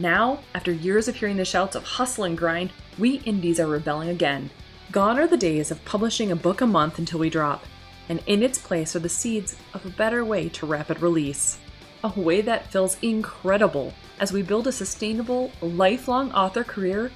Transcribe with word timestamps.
Now, 0.00 0.38
after 0.54 0.70
years 0.70 1.08
of 1.08 1.16
hearing 1.16 1.38
the 1.38 1.44
shouts 1.44 1.74
of 1.74 1.82
hustle 1.82 2.22
and 2.22 2.38
grind, 2.38 2.70
we 2.98 3.16
indies 3.24 3.58
are 3.58 3.66
rebelling 3.66 4.08
again. 4.08 4.48
Gone 4.92 5.18
are 5.18 5.26
the 5.26 5.36
days 5.36 5.72
of 5.72 5.84
publishing 5.84 6.30
a 6.30 6.36
book 6.36 6.60
a 6.60 6.66
month 6.68 7.00
until 7.00 7.18
we 7.18 7.28
drop, 7.28 7.64
and 8.08 8.22
in 8.26 8.44
its 8.44 8.58
place 8.58 8.94
are 8.94 9.00
the 9.00 9.08
seeds 9.08 9.56
of 9.74 9.84
a 9.84 9.90
better 9.90 10.24
way 10.24 10.48
to 10.50 10.66
rapid 10.66 11.02
release. 11.02 11.58
A 12.04 12.20
way 12.20 12.40
that 12.42 12.70
feels 12.70 12.96
incredible 13.02 13.92
as 14.20 14.32
we 14.32 14.40
build 14.40 14.68
a 14.68 14.72
sustainable, 14.72 15.50
lifelong 15.60 16.30
author 16.30 16.62
career 16.62 17.10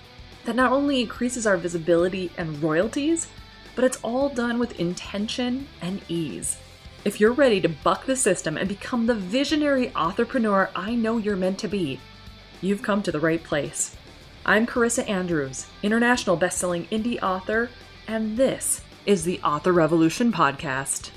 that 0.44 0.56
not 0.56 0.72
only 0.72 1.00
increases 1.00 1.46
our 1.46 1.56
visibility 1.56 2.32
and 2.36 2.60
royalties, 2.60 3.28
but 3.76 3.84
it's 3.84 4.00
all 4.02 4.28
done 4.28 4.58
with 4.58 4.80
intention 4.80 5.68
and 5.80 6.02
ease. 6.08 6.58
If 7.04 7.20
you're 7.20 7.32
ready 7.32 7.60
to 7.60 7.68
buck 7.68 8.06
the 8.06 8.16
system 8.16 8.56
and 8.56 8.68
become 8.68 9.06
the 9.06 9.14
visionary 9.14 9.92
entrepreneur 9.94 10.68
I 10.74 10.96
know 10.96 11.18
you're 11.18 11.36
meant 11.36 11.60
to 11.60 11.68
be, 11.68 12.00
you've 12.62 12.80
come 12.80 13.02
to 13.02 13.12
the 13.12 13.20
right 13.20 13.42
place. 13.42 13.96
I'm 14.46 14.66
Carissa 14.66 15.08
Andrews, 15.08 15.66
international 15.82 16.36
best-selling 16.36 16.86
indie 16.86 17.22
author, 17.22 17.68
and 18.08 18.36
this 18.36 18.80
is 19.04 19.24
the 19.24 19.40
Author 19.40 19.72
Revolution 19.72 20.32
podcast. 20.32 21.10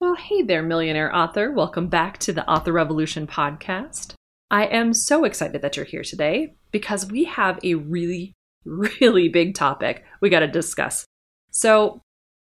Well, 0.00 0.14
hey 0.14 0.42
there, 0.42 0.62
millionaire 0.62 1.14
author. 1.14 1.50
Welcome 1.50 1.88
back 1.88 2.18
to 2.18 2.32
the 2.32 2.48
Author 2.48 2.72
Revolution 2.72 3.26
podcast. 3.26 4.14
I 4.54 4.66
am 4.66 4.94
so 4.94 5.24
excited 5.24 5.62
that 5.62 5.76
you're 5.76 5.84
here 5.84 6.04
today 6.04 6.54
because 6.70 7.10
we 7.10 7.24
have 7.24 7.58
a 7.64 7.74
really, 7.74 8.34
really 8.64 9.28
big 9.28 9.56
topic 9.56 10.04
we 10.20 10.30
got 10.30 10.40
to 10.40 10.46
discuss. 10.46 11.04
So, 11.50 12.00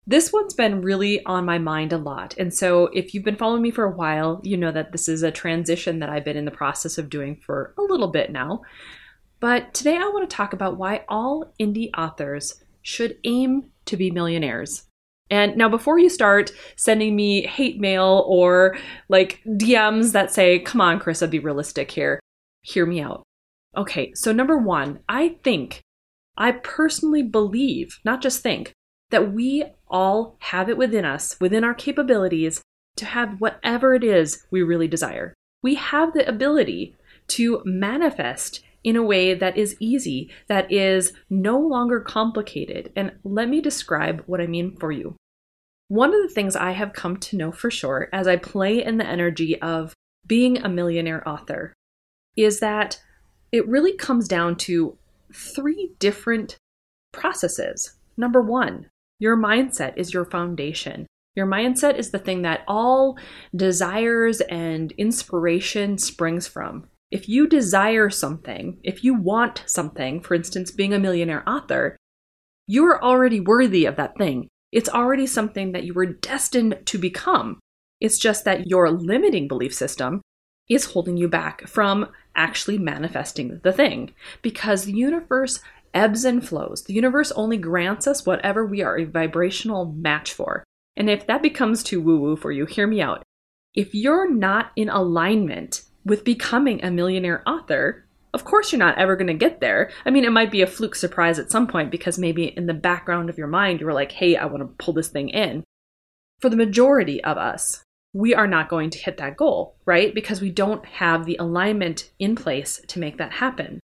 this 0.04 0.32
one's 0.32 0.54
been 0.54 0.82
really 0.82 1.24
on 1.24 1.44
my 1.44 1.58
mind 1.58 1.92
a 1.92 1.96
lot. 1.96 2.34
And 2.36 2.52
so, 2.52 2.86
if 2.88 3.14
you've 3.14 3.22
been 3.22 3.36
following 3.36 3.62
me 3.62 3.70
for 3.70 3.84
a 3.84 3.94
while, 3.94 4.40
you 4.42 4.56
know 4.56 4.72
that 4.72 4.90
this 4.90 5.08
is 5.08 5.22
a 5.22 5.30
transition 5.30 6.00
that 6.00 6.10
I've 6.10 6.24
been 6.24 6.36
in 6.36 6.46
the 6.46 6.50
process 6.50 6.98
of 6.98 7.08
doing 7.08 7.36
for 7.36 7.72
a 7.78 7.82
little 7.82 8.08
bit 8.08 8.32
now. 8.32 8.62
But 9.38 9.72
today, 9.72 9.96
I 9.96 10.10
want 10.12 10.28
to 10.28 10.36
talk 10.36 10.52
about 10.52 10.76
why 10.76 11.04
all 11.08 11.54
indie 11.60 11.90
authors 11.96 12.60
should 12.82 13.18
aim 13.22 13.70
to 13.84 13.96
be 13.96 14.10
millionaires. 14.10 14.82
And 15.30 15.56
now, 15.56 15.68
before 15.68 15.98
you 15.98 16.10
start 16.10 16.52
sending 16.76 17.16
me 17.16 17.46
hate 17.46 17.80
mail 17.80 18.24
or 18.26 18.76
like 19.08 19.40
DMs 19.46 20.12
that 20.12 20.30
say, 20.30 20.58
come 20.58 20.80
on, 20.80 21.00
Carissa, 21.00 21.30
be 21.30 21.38
realistic 21.38 21.90
here, 21.90 22.20
hear 22.62 22.84
me 22.84 23.00
out. 23.00 23.22
Okay, 23.76 24.12
so 24.14 24.32
number 24.32 24.58
one, 24.58 25.00
I 25.08 25.36
think, 25.42 25.80
I 26.36 26.52
personally 26.52 27.22
believe, 27.22 28.00
not 28.04 28.22
just 28.22 28.42
think, 28.42 28.72
that 29.10 29.32
we 29.32 29.64
all 29.88 30.36
have 30.40 30.68
it 30.68 30.76
within 30.76 31.04
us, 31.04 31.38
within 31.40 31.64
our 31.64 31.74
capabilities, 31.74 32.62
to 32.96 33.06
have 33.06 33.40
whatever 33.40 33.94
it 33.94 34.04
is 34.04 34.44
we 34.50 34.62
really 34.62 34.88
desire. 34.88 35.34
We 35.62 35.74
have 35.76 36.12
the 36.12 36.28
ability 36.28 36.96
to 37.28 37.62
manifest 37.64 38.62
in 38.84 38.96
a 38.96 39.02
way 39.02 39.34
that 39.34 39.56
is 39.56 39.76
easy, 39.80 40.30
that 40.46 40.70
is 40.70 41.12
no 41.30 41.58
longer 41.58 42.00
complicated. 42.00 42.92
And 42.94 43.12
let 43.24 43.48
me 43.48 43.60
describe 43.60 44.22
what 44.26 44.40
I 44.40 44.46
mean 44.46 44.76
for 44.76 44.92
you. 44.92 45.16
One 45.88 46.14
of 46.14 46.22
the 46.22 46.32
things 46.32 46.54
I 46.54 46.72
have 46.72 46.92
come 46.92 47.16
to 47.16 47.36
know 47.36 47.50
for 47.50 47.70
sure 47.70 48.08
as 48.12 48.28
I 48.28 48.36
play 48.36 48.84
in 48.84 48.98
the 48.98 49.06
energy 49.06 49.60
of 49.60 49.94
being 50.26 50.58
a 50.58 50.68
millionaire 50.68 51.26
author 51.26 51.72
is 52.36 52.60
that 52.60 53.00
it 53.52 53.66
really 53.68 53.94
comes 53.96 54.28
down 54.28 54.56
to 54.56 54.96
three 55.32 55.92
different 55.98 56.58
processes. 57.12 57.94
Number 58.16 58.42
one, 58.42 58.86
your 59.18 59.36
mindset 59.36 59.94
is 59.96 60.12
your 60.12 60.24
foundation. 60.24 61.06
Your 61.36 61.46
mindset 61.46 61.98
is 61.98 62.10
the 62.10 62.18
thing 62.18 62.42
that 62.42 62.64
all 62.68 63.18
desires 63.54 64.40
and 64.42 64.92
inspiration 64.92 65.98
springs 65.98 66.46
from 66.46 66.88
if 67.14 67.28
you 67.28 67.46
desire 67.46 68.10
something, 68.10 68.76
if 68.82 69.04
you 69.04 69.14
want 69.14 69.62
something, 69.66 70.20
for 70.20 70.34
instance, 70.34 70.72
being 70.72 70.92
a 70.92 70.98
millionaire 70.98 71.48
author, 71.48 71.96
you 72.66 72.84
are 72.86 73.00
already 73.00 73.38
worthy 73.38 73.84
of 73.84 73.94
that 73.94 74.18
thing. 74.18 74.48
It's 74.72 74.88
already 74.88 75.28
something 75.28 75.70
that 75.70 75.84
you 75.84 75.94
were 75.94 76.06
destined 76.06 76.80
to 76.86 76.98
become. 76.98 77.60
It's 78.00 78.18
just 78.18 78.44
that 78.46 78.66
your 78.66 78.90
limiting 78.90 79.46
belief 79.46 79.72
system 79.72 80.22
is 80.68 80.86
holding 80.86 81.16
you 81.16 81.28
back 81.28 81.68
from 81.68 82.08
actually 82.34 82.78
manifesting 82.78 83.60
the 83.62 83.72
thing 83.72 84.12
because 84.42 84.84
the 84.84 84.92
universe 84.92 85.60
ebbs 85.94 86.24
and 86.24 86.44
flows. 86.44 86.82
The 86.82 86.94
universe 86.94 87.30
only 87.36 87.58
grants 87.58 88.08
us 88.08 88.26
whatever 88.26 88.66
we 88.66 88.82
are 88.82 88.98
a 88.98 89.04
vibrational 89.04 89.84
match 89.84 90.32
for. 90.32 90.64
And 90.96 91.08
if 91.08 91.28
that 91.28 91.42
becomes 91.42 91.84
too 91.84 92.00
woo 92.00 92.18
woo 92.18 92.34
for 92.34 92.50
you, 92.50 92.66
hear 92.66 92.88
me 92.88 93.00
out. 93.00 93.22
If 93.72 93.94
you're 93.94 94.28
not 94.28 94.72
in 94.74 94.88
alignment 94.88 95.82
with 96.04 96.24
becoming 96.24 96.84
a 96.84 96.90
millionaire 96.90 97.42
author, 97.48 98.04
of 98.32 98.44
course 98.44 98.72
you're 98.72 98.78
not 98.78 98.98
ever 98.98 99.16
going 99.16 99.28
to 99.28 99.34
get 99.34 99.60
there. 99.60 99.90
I 100.04 100.10
mean, 100.10 100.24
it 100.24 100.32
might 100.32 100.50
be 100.50 100.62
a 100.62 100.66
fluke 100.66 100.94
surprise 100.94 101.38
at 101.38 101.50
some 101.50 101.66
point 101.66 101.90
because 101.90 102.18
maybe 102.18 102.46
in 102.46 102.66
the 102.66 102.74
background 102.74 103.30
of 103.30 103.38
your 103.38 103.46
mind 103.46 103.80
you 103.80 103.86
were 103.86 103.92
like, 103.92 104.12
hey, 104.12 104.36
I 104.36 104.46
want 104.46 104.62
to 104.62 104.84
pull 104.84 104.94
this 104.94 105.08
thing 105.08 105.28
in. 105.28 105.64
For 106.40 106.48
the 106.48 106.56
majority 106.56 107.22
of 107.22 107.38
us, 107.38 107.82
we 108.12 108.34
are 108.34 108.46
not 108.46 108.68
going 108.68 108.90
to 108.90 108.98
hit 108.98 109.16
that 109.16 109.36
goal, 109.36 109.76
right? 109.86 110.14
Because 110.14 110.40
we 110.40 110.50
don't 110.50 110.84
have 110.86 111.26
the 111.26 111.36
alignment 111.36 112.10
in 112.18 112.36
place 112.36 112.80
to 112.88 113.00
make 113.00 113.18
that 113.18 113.32
happen. 113.32 113.80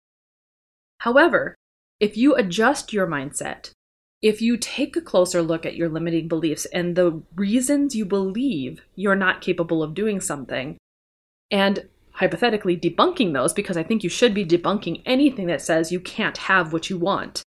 However, 1.00 1.56
if 2.00 2.18
you 2.18 2.36
adjust 2.36 2.94
your 2.94 3.08
mindset, 3.08 3.72
if 4.22 4.42
you 4.42 4.58
take 4.58 4.96
a 4.96 5.02
closer 5.02 5.42
look 5.42 5.66
at 5.66 5.76
your 5.76 5.90
limiting 5.90 6.28
beliefs 6.28 6.66
and 6.66 6.96
the 6.96 7.22
reasons 7.36 7.96
you 7.96 8.06
believe 8.06 8.82
you're 8.96 9.16
not 9.16 9.42
capable 9.42 9.84
of 9.84 9.94
doing 9.94 10.20
something, 10.20 10.78
and 11.52 11.88
hypothetically 12.16 12.78
debunking 12.78 13.34
those 13.34 13.53
because 13.53 13.78
I 13.78 13.84
think 13.84 14.03
you 14.03 14.09
should 14.09 14.34
be 14.34 14.46
debunking 14.46 15.02
anything 15.06 15.48
that 15.48 15.62
says 15.62 15.92
you 15.92 16.00
can't 16.00 16.38
have 16.38 16.72
what 16.72 16.90
you 16.90 16.98
want. 16.98 17.44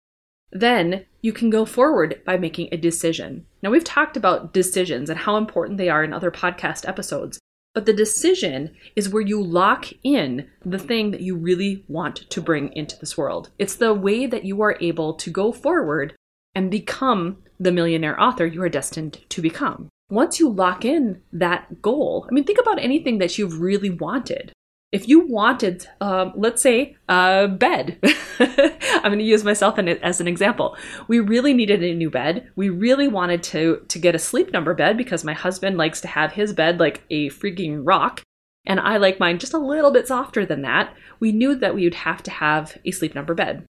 Then 0.51 1.05
you 1.21 1.33
can 1.33 1.49
go 1.49 1.65
forward 1.65 2.21
by 2.25 2.37
making 2.37 2.69
a 2.71 2.77
decision. 2.77 3.45
Now, 3.61 3.71
we've 3.71 3.83
talked 3.83 4.15
about 4.15 4.53
decisions 4.53 5.09
and 5.09 5.19
how 5.19 5.35
important 5.35 5.77
they 5.77 5.89
are 5.89 6.03
in 6.03 6.13
other 6.13 6.31
podcast 6.31 6.87
episodes, 6.87 7.39
but 7.73 7.85
the 7.85 7.93
decision 7.93 8.75
is 8.95 9.09
where 9.09 9.23
you 9.23 9.41
lock 9.41 9.87
in 10.03 10.47
the 10.63 10.79
thing 10.79 11.11
that 11.11 11.21
you 11.21 11.35
really 11.35 11.83
want 11.87 12.29
to 12.29 12.41
bring 12.41 12.71
into 12.73 12.97
this 12.99 13.17
world. 13.17 13.49
It's 13.57 13.75
the 13.75 13.93
way 13.93 14.27
that 14.27 14.45
you 14.45 14.61
are 14.61 14.77
able 14.79 15.15
to 15.15 15.29
go 15.31 15.51
forward 15.51 16.15
and 16.53 16.69
become 16.69 17.37
the 17.59 17.71
millionaire 17.71 18.19
author 18.21 18.45
you 18.45 18.61
are 18.61 18.69
destined 18.69 19.21
to 19.29 19.41
become 19.41 19.89
once 20.13 20.39
you 20.39 20.49
lock 20.49 20.85
in 20.85 21.21
that 21.31 21.81
goal, 21.81 22.27
I 22.29 22.33
mean, 22.33 22.43
think 22.43 22.59
about 22.59 22.79
anything 22.79 23.17
that 23.17 23.37
you've 23.37 23.59
really 23.59 23.89
wanted. 23.89 24.53
If 24.91 25.07
you 25.07 25.27
wanted, 25.27 25.87
um, 26.01 26.33
let's 26.35 26.61
say, 26.61 26.95
a 27.09 27.47
bed, 27.47 27.97
I'm 28.39 29.01
going 29.01 29.17
to 29.17 29.25
use 29.25 29.43
myself 29.43 29.79
as 29.79 30.21
an 30.21 30.27
example. 30.27 30.77
We 31.07 31.19
really 31.19 31.51
needed 31.51 31.83
a 31.83 31.95
new 31.95 32.11
bed. 32.11 32.51
We 32.55 32.69
really 32.69 33.07
wanted 33.07 33.41
to 33.43 33.83
to 33.87 33.97
get 33.97 34.13
a 34.13 34.19
sleep 34.19 34.53
number 34.53 34.75
bed 34.75 34.95
because 34.95 35.23
my 35.23 35.33
husband 35.33 35.77
likes 35.77 35.99
to 36.01 36.07
have 36.07 36.33
his 36.33 36.53
bed 36.53 36.79
like 36.79 37.03
a 37.09 37.29
freaking 37.29 37.81
rock, 37.83 38.21
and 38.67 38.79
I 38.79 38.97
like 38.97 39.19
mine 39.19 39.39
just 39.39 39.55
a 39.55 39.57
little 39.57 39.91
bit 39.91 40.07
softer 40.07 40.45
than 40.45 40.61
that. 40.61 40.93
We 41.19 41.31
knew 41.31 41.55
that 41.55 41.73
we 41.73 41.85
would 41.85 41.95
have 41.95 42.21
to 42.23 42.31
have 42.31 42.77
a 42.85 42.91
sleep 42.91 43.15
number 43.15 43.33
bed. 43.33 43.65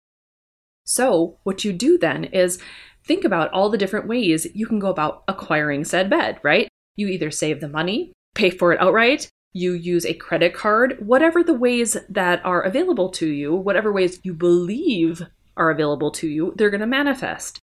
So 0.85 1.39
what 1.45 1.65
you 1.65 1.73
do 1.73 1.97
then 1.97 2.25
is 2.25 2.61
think 3.05 3.25
about 3.25 3.53
all 3.53 3.71
the 3.71 3.79
different 3.79 4.09
ways 4.09 4.47
you 4.55 4.67
can 4.67 4.79
go 4.79 4.89
about 4.89 5.25
acquiring 5.29 5.85
said 5.85 6.09
bed, 6.09 6.39
right? 6.43 6.69
You 6.97 7.09
either 7.09 7.31
save 7.31 7.61
the 7.61 7.69
money, 7.69 8.13
pay 8.35 8.51
for 8.51 8.73
it 8.73 8.81
outright, 8.81 9.29
you 9.53 9.73
use 9.73 10.05
a 10.05 10.15
credit 10.15 10.53
card, 10.55 10.97
whatever 10.99 11.43
the 11.43 11.55
ways 11.55 11.97
that 12.09 12.45
are 12.45 12.63
available 12.63 13.09
to 13.11 13.27
you, 13.27 13.55
whatever 13.55 13.93
ways 13.93 14.21
you 14.25 14.35
believe 14.35 15.23
are 15.57 15.71
available 15.71 16.11
to 16.11 16.29
you, 16.29 16.53
they're 16.57 16.71
going 16.71 16.81
to 16.81 16.87
manifest. 16.87 17.61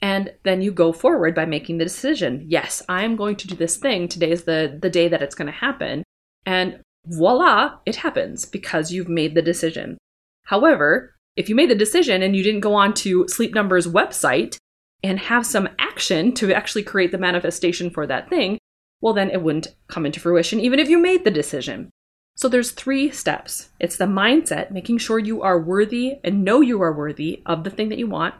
And 0.00 0.32
then 0.44 0.62
you 0.62 0.72
go 0.72 0.92
forward 0.92 1.34
by 1.34 1.44
making 1.46 1.78
the 1.78 1.84
decision. 1.84 2.44
Yes, 2.48 2.82
I'm 2.88 3.16
going 3.16 3.36
to 3.36 3.48
do 3.48 3.54
this 3.54 3.76
thing. 3.76 4.08
Today 4.08 4.30
is 4.30 4.44
the, 4.44 4.78
the 4.80 4.90
day 4.90 5.08
that 5.08 5.22
it's 5.22 5.34
going 5.34 5.46
to 5.46 5.52
happen. 5.52 6.02
And 6.46 6.80
voila, 7.06 7.78
it 7.86 7.96
happens 7.96 8.44
because 8.44 8.92
you've 8.92 9.08
made 9.08 9.34
the 9.34 9.42
decision. 9.42 9.98
However, 10.44 11.14
if 11.36 11.48
you 11.48 11.54
made 11.54 11.70
the 11.70 11.74
decision 11.74 12.22
and 12.22 12.36
you 12.36 12.42
didn't 12.42 12.60
go 12.60 12.74
on 12.74 12.94
to 12.94 13.26
Sleep 13.28 13.54
Number's 13.54 13.86
website 13.86 14.58
and 15.02 15.18
have 15.18 15.44
some 15.44 15.68
action 15.78 16.32
to 16.34 16.52
actually 16.52 16.82
create 16.82 17.10
the 17.12 17.18
manifestation 17.18 17.90
for 17.90 18.06
that 18.06 18.28
thing, 18.28 18.58
well, 19.00 19.14
then 19.14 19.30
it 19.30 19.42
wouldn't 19.42 19.74
come 19.88 20.06
into 20.06 20.20
fruition 20.20 20.60
even 20.60 20.78
if 20.78 20.88
you 20.88 20.98
made 20.98 21.24
the 21.24 21.30
decision. 21.30 21.90
So 22.36 22.48
there's 22.48 22.70
three 22.70 23.10
steps. 23.10 23.70
It's 23.78 23.96
the 23.96 24.06
mindset, 24.06 24.70
making 24.70 24.98
sure 24.98 25.18
you 25.18 25.42
are 25.42 25.60
worthy 25.60 26.18
and 26.24 26.44
know 26.44 26.60
you 26.60 26.80
are 26.80 26.92
worthy 26.92 27.42
of 27.44 27.64
the 27.64 27.70
thing 27.70 27.88
that 27.90 27.98
you 27.98 28.06
want. 28.06 28.34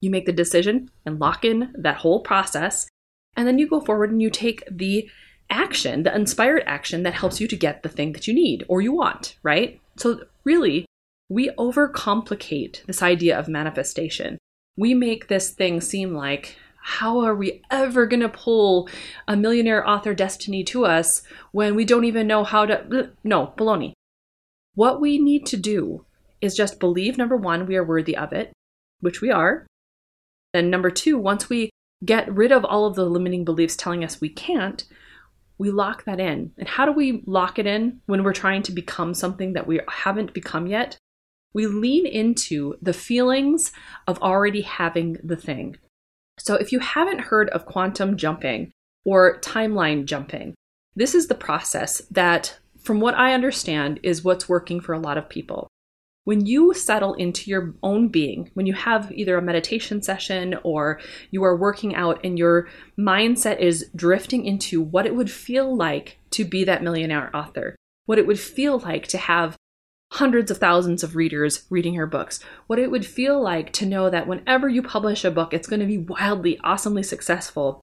You 0.00 0.10
make 0.10 0.26
the 0.26 0.32
decision 0.32 0.90
and 1.06 1.18
lock 1.18 1.44
in 1.44 1.72
that 1.78 1.96
whole 1.96 2.20
process. 2.20 2.86
And 3.36 3.46
then 3.46 3.58
you 3.58 3.66
go 3.66 3.80
forward 3.80 4.10
and 4.10 4.20
you 4.20 4.30
take 4.30 4.62
the 4.70 5.08
action, 5.48 6.02
the 6.02 6.14
inspired 6.14 6.62
action 6.66 7.02
that 7.04 7.14
helps 7.14 7.40
you 7.40 7.48
to 7.48 7.56
get 7.56 7.82
the 7.82 7.88
thing 7.88 8.12
that 8.12 8.28
you 8.28 8.34
need 8.34 8.64
or 8.68 8.80
you 8.80 8.92
want, 8.92 9.36
right? 9.42 9.80
So 9.96 10.24
really, 10.44 10.84
we 11.28 11.50
overcomplicate 11.50 12.84
this 12.84 13.02
idea 13.02 13.38
of 13.38 13.48
manifestation. 13.48 14.38
We 14.78 14.94
make 14.94 15.26
this 15.26 15.50
thing 15.50 15.80
seem 15.80 16.14
like 16.14 16.56
how 16.80 17.18
are 17.20 17.34
we 17.34 17.62
ever 17.70 18.06
going 18.06 18.20
to 18.20 18.28
pull 18.28 18.88
a 19.26 19.36
millionaire 19.36 19.86
author 19.86 20.14
destiny 20.14 20.62
to 20.64 20.86
us 20.86 21.22
when 21.50 21.74
we 21.74 21.84
don't 21.84 22.04
even 22.04 22.28
know 22.28 22.44
how 22.44 22.64
to? 22.64 23.10
No, 23.24 23.52
baloney. 23.58 23.92
What 24.74 25.00
we 25.00 25.18
need 25.18 25.44
to 25.46 25.56
do 25.56 26.06
is 26.40 26.54
just 26.54 26.78
believe 26.78 27.18
number 27.18 27.36
one, 27.36 27.66
we 27.66 27.76
are 27.76 27.84
worthy 27.84 28.16
of 28.16 28.32
it, 28.32 28.52
which 29.00 29.20
we 29.20 29.32
are. 29.32 29.66
Then, 30.54 30.70
number 30.70 30.90
two, 30.90 31.18
once 31.18 31.48
we 31.48 31.70
get 32.04 32.32
rid 32.32 32.52
of 32.52 32.64
all 32.64 32.86
of 32.86 32.94
the 32.94 33.04
limiting 33.04 33.44
beliefs 33.44 33.74
telling 33.74 34.04
us 34.04 34.20
we 34.20 34.28
can't, 34.28 34.84
we 35.58 35.72
lock 35.72 36.04
that 36.04 36.20
in. 36.20 36.52
And 36.56 36.68
how 36.68 36.86
do 36.86 36.92
we 36.92 37.24
lock 37.26 37.58
it 37.58 37.66
in 37.66 38.00
when 38.06 38.22
we're 38.22 38.32
trying 38.32 38.62
to 38.62 38.72
become 38.72 39.12
something 39.12 39.54
that 39.54 39.66
we 39.66 39.80
haven't 39.88 40.32
become 40.32 40.68
yet? 40.68 40.96
We 41.54 41.66
lean 41.66 42.06
into 42.06 42.76
the 42.82 42.92
feelings 42.92 43.72
of 44.06 44.20
already 44.20 44.62
having 44.62 45.18
the 45.22 45.36
thing. 45.36 45.76
So, 46.38 46.54
if 46.54 46.72
you 46.72 46.78
haven't 46.78 47.20
heard 47.20 47.48
of 47.50 47.66
quantum 47.66 48.16
jumping 48.16 48.70
or 49.04 49.40
timeline 49.40 50.04
jumping, 50.04 50.54
this 50.94 51.14
is 51.14 51.28
the 51.28 51.34
process 51.34 52.02
that, 52.10 52.58
from 52.82 53.00
what 53.00 53.14
I 53.14 53.34
understand, 53.34 54.00
is 54.02 54.24
what's 54.24 54.48
working 54.48 54.80
for 54.80 54.92
a 54.92 54.98
lot 55.00 55.18
of 55.18 55.28
people. 55.28 55.68
When 56.24 56.44
you 56.44 56.74
settle 56.74 57.14
into 57.14 57.50
your 57.50 57.74
own 57.82 58.08
being, 58.08 58.50
when 58.52 58.66
you 58.66 58.74
have 58.74 59.10
either 59.10 59.38
a 59.38 59.42
meditation 59.42 60.02
session 60.02 60.58
or 60.62 61.00
you 61.30 61.42
are 61.42 61.56
working 61.56 61.94
out 61.94 62.20
and 62.22 62.38
your 62.38 62.68
mindset 62.98 63.60
is 63.60 63.88
drifting 63.96 64.44
into 64.44 64.82
what 64.82 65.06
it 65.06 65.14
would 65.14 65.30
feel 65.30 65.74
like 65.74 66.18
to 66.32 66.44
be 66.44 66.64
that 66.64 66.82
millionaire 66.82 67.34
author, 67.34 67.76
what 68.04 68.18
it 68.18 68.26
would 68.26 68.38
feel 68.38 68.78
like 68.80 69.06
to 69.08 69.16
have 69.16 69.56
hundreds 70.12 70.50
of 70.50 70.58
thousands 70.58 71.02
of 71.02 71.16
readers 71.16 71.64
reading 71.70 71.94
your 71.94 72.06
books. 72.06 72.40
What 72.66 72.78
it 72.78 72.90
would 72.90 73.04
feel 73.04 73.42
like 73.42 73.72
to 73.74 73.86
know 73.86 74.08
that 74.10 74.26
whenever 74.26 74.68
you 74.68 74.82
publish 74.82 75.24
a 75.24 75.30
book, 75.30 75.52
it's 75.52 75.68
going 75.68 75.80
to 75.80 75.86
be 75.86 75.98
wildly, 75.98 76.58
awesomely 76.64 77.02
successful. 77.02 77.80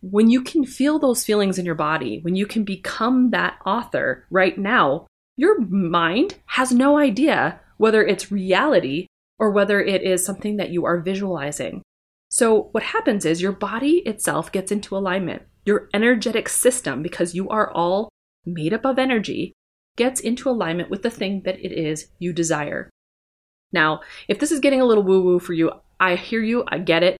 When 0.00 0.30
you 0.30 0.42
can 0.42 0.64
feel 0.64 0.98
those 0.98 1.24
feelings 1.24 1.58
in 1.58 1.66
your 1.66 1.74
body, 1.74 2.20
when 2.22 2.36
you 2.36 2.46
can 2.46 2.64
become 2.64 3.30
that 3.30 3.58
author 3.66 4.26
right 4.30 4.56
now, 4.56 5.06
your 5.36 5.60
mind 5.60 6.36
has 6.46 6.72
no 6.72 6.98
idea 6.98 7.60
whether 7.76 8.04
it's 8.04 8.32
reality 8.32 9.06
or 9.38 9.50
whether 9.50 9.80
it 9.80 10.02
is 10.02 10.24
something 10.24 10.56
that 10.56 10.70
you 10.70 10.86
are 10.86 11.00
visualizing. 11.00 11.82
So, 12.28 12.68
what 12.72 12.82
happens 12.82 13.24
is 13.24 13.42
your 13.42 13.52
body 13.52 13.98
itself 14.06 14.50
gets 14.50 14.72
into 14.72 14.96
alignment. 14.96 15.42
Your 15.64 15.88
energetic 15.92 16.48
system, 16.48 17.02
because 17.02 17.34
you 17.34 17.48
are 17.48 17.70
all 17.70 18.08
made 18.44 18.72
up 18.72 18.84
of 18.84 18.98
energy, 18.98 19.52
gets 19.96 20.20
into 20.20 20.48
alignment 20.48 20.90
with 20.90 21.02
the 21.02 21.10
thing 21.10 21.42
that 21.42 21.58
it 21.58 21.72
is 21.72 22.08
you 22.18 22.32
desire. 22.32 22.90
Now, 23.72 24.00
if 24.28 24.38
this 24.38 24.52
is 24.52 24.60
getting 24.60 24.80
a 24.80 24.84
little 24.84 25.02
woo 25.02 25.22
woo 25.22 25.38
for 25.38 25.52
you, 25.52 25.72
I 25.98 26.16
hear 26.16 26.42
you, 26.42 26.64
I 26.68 26.78
get 26.78 27.02
it. 27.02 27.16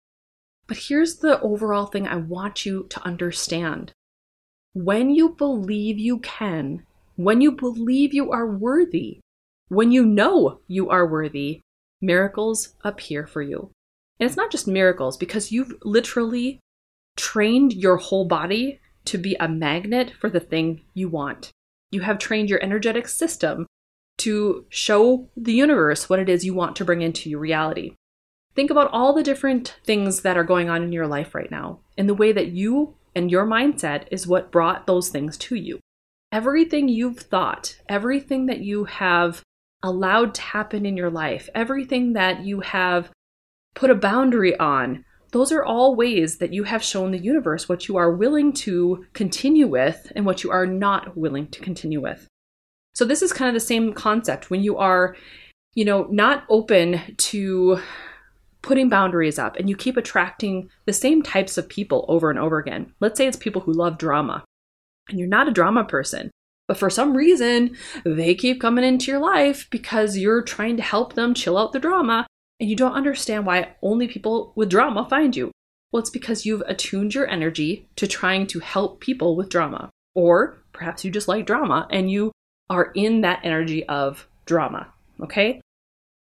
But 0.67 0.77
here's 0.77 1.17
the 1.17 1.41
overall 1.41 1.87
thing 1.87 2.07
I 2.07 2.17
want 2.17 2.67
you 2.67 2.87
to 2.91 3.05
understand. 3.05 3.93
When 4.75 5.11
you 5.11 5.31
believe 5.31 5.99
you 5.99 6.19
can, 6.19 6.85
when 7.17 7.41
you 7.41 7.53
believe 7.53 8.13
you 8.13 8.31
are 8.31 8.47
worthy, 8.47 9.21
when 9.69 9.91
you 9.91 10.05
know 10.05 10.61
you 10.69 10.91
are 10.91 11.07
worthy, 11.07 11.61
miracles 12.01 12.75
appear 12.85 13.27
for 13.27 13.43
you. 13.43 13.71
And 14.21 14.27
it's 14.27 14.37
not 14.37 14.51
just 14.51 14.69
miracles, 14.69 15.17
because 15.17 15.53
you've 15.53 15.75
literally 15.83 16.61
trained 17.17 17.73
your 17.73 17.97
whole 17.97 18.27
body 18.27 18.81
to 19.07 19.19
be 19.19 19.37
a 19.41 19.49
magnet 19.49 20.13
for 20.21 20.29
the 20.29 20.41
thing 20.41 20.83
you 20.95 21.09
want. 21.09 21.51
You 21.97 22.03
have 22.03 22.19
trained 22.19 22.51
your 22.51 22.63
energetic 22.63 23.09
system 23.09 23.67
to 24.19 24.67
show 24.69 25.31
the 25.35 25.55
universe 25.55 26.11
what 26.11 26.19
it 26.19 26.29
is 26.29 26.45
you 26.45 26.53
want 26.53 26.77
to 26.77 26.85
bring 26.85 27.01
into 27.01 27.31
your 27.31 27.39
reality. 27.39 27.95
Think 28.55 28.71
about 28.71 28.91
all 28.93 29.15
the 29.15 29.23
different 29.23 29.77
things 29.83 30.21
that 30.21 30.37
are 30.37 30.45
going 30.45 30.69
on 30.69 30.83
in 30.83 30.93
your 30.93 31.07
life 31.07 31.35
right 31.35 31.51
now 31.51 31.81
and 31.97 32.07
the 32.07 32.13
way 32.13 32.33
that 32.33 32.49
you 32.49 32.97
and 33.15 33.31
your 33.31 33.47
mindset 33.47 34.09
is 34.11 34.27
what 34.27 34.53
brought 34.53 34.87
those 34.87 35.09
things 35.09 35.39
to 35.39 35.55
you. 35.55 35.81
Everything 36.31 36.87
you've 36.87 37.21
thought, 37.21 37.79
everything 37.89 38.45
that 38.45 38.61
you 38.61 38.85
have 38.85 39.41
allowed 39.83 40.35
to 40.35 40.43
happen 40.43 40.85
in 40.85 40.99
your 40.99 41.11
life, 41.11 41.49
everything 41.55 42.13
that 42.13 42.45
you 42.45 42.61
have 42.61 43.11
put 43.75 43.89
a 43.89 43.95
boundary 43.95 44.55
on, 44.59 45.03
those 45.33 45.53
are 45.53 45.65
all 45.65 45.97
ways 45.97 46.39
that 46.39 46.53
you 46.53 46.65
have 46.65 46.83
shown 46.83 47.11
the 47.11 47.19
universe 47.19 47.69
what 47.69 47.89
you 47.89 47.97
are 47.97 48.11
willing 48.11 48.53
to 48.53 49.05
continue 49.13 49.67
with 49.67 50.11
and 50.15 50.25
what 50.25 50.43
you 50.43 50.51
are 50.51 50.67
not 50.67 51.17
willing 51.17 51.49
to 51.49 51.61
continue 51.61 52.01
with. 52.01 52.27
So 52.95 53.05
this 53.05 53.23
is 53.23 53.33
kind 53.33 53.49
of 53.49 53.55
the 53.55 53.61
same 53.61 53.93
concept 53.93 54.51
when 54.51 54.63
you 54.63 54.79
are, 54.79 55.17
you 55.75 55.85
know, 55.85 56.07
not 56.11 56.45
open 56.49 57.01
to 57.17 57.81
putting 58.63 58.89
boundaries 58.89 59.39
up 59.39 59.57
and 59.57 59.69
you 59.69 59.77
keep 59.77 59.97
attracting 59.97 60.71
the 60.87 60.93
same 60.93 61.23
types 61.23 61.59
of 61.59 61.69
people 61.69 62.05
over 62.09 62.31
and 62.31 62.39
over 62.39 62.59
again. 62.59 62.93
Let's 63.01 63.19
say 63.19 63.27
it's 63.27 63.37
people 63.37 63.63
who 63.63 63.73
love 63.73 63.99
drama 63.99 64.45
and 65.09 65.19
you're 65.19 65.29
not 65.29 65.49
a 65.49 65.53
drama 65.53 65.85
person. 65.85 66.31
But 66.69 66.77
for 66.77 66.91
some 66.91 67.17
reason, 67.17 67.77
they 68.05 68.35
keep 68.35 68.61
coming 68.61 68.85
into 68.85 69.11
your 69.11 69.21
life 69.21 69.69
because 69.71 70.19
you're 70.19 70.43
trying 70.43 70.77
to 70.79 70.83
help 70.83 71.13
them 71.13 71.33
chill 71.33 71.57
out 71.57 71.73
the 71.73 71.79
drama 71.79 72.27
and 72.61 72.69
you 72.69 72.77
don't 72.77 72.95
understand 72.95 73.47
why 73.47 73.75
only 73.83 74.09
people 74.09 74.53
with 74.57 74.71
drama 74.71 75.07
find 75.09 75.37
you. 75.37 75.51
Well, 75.93 76.01
it's 76.01 76.11
because 76.11 76.45
you've 76.45 76.63
attuned 76.67 77.15
your 77.15 77.29
energy 77.29 77.89
to 77.97 78.07
trying 78.07 78.47
to 78.49 78.61
help 78.61 79.01
people 79.01 79.37
with 79.37 79.49
drama. 79.49 79.91
Or 80.15 80.59
perhaps 80.73 81.05
you 81.05 81.11
just 81.11 81.29
like 81.29 81.47
drama 81.47 81.87
and 81.91 82.11
you 82.11 82.33
are 82.69 82.91
in 82.95 83.21
that 83.21 83.41
energy 83.45 83.87
of 83.87 84.27
drama. 84.47 84.89
Okay? 85.21 85.61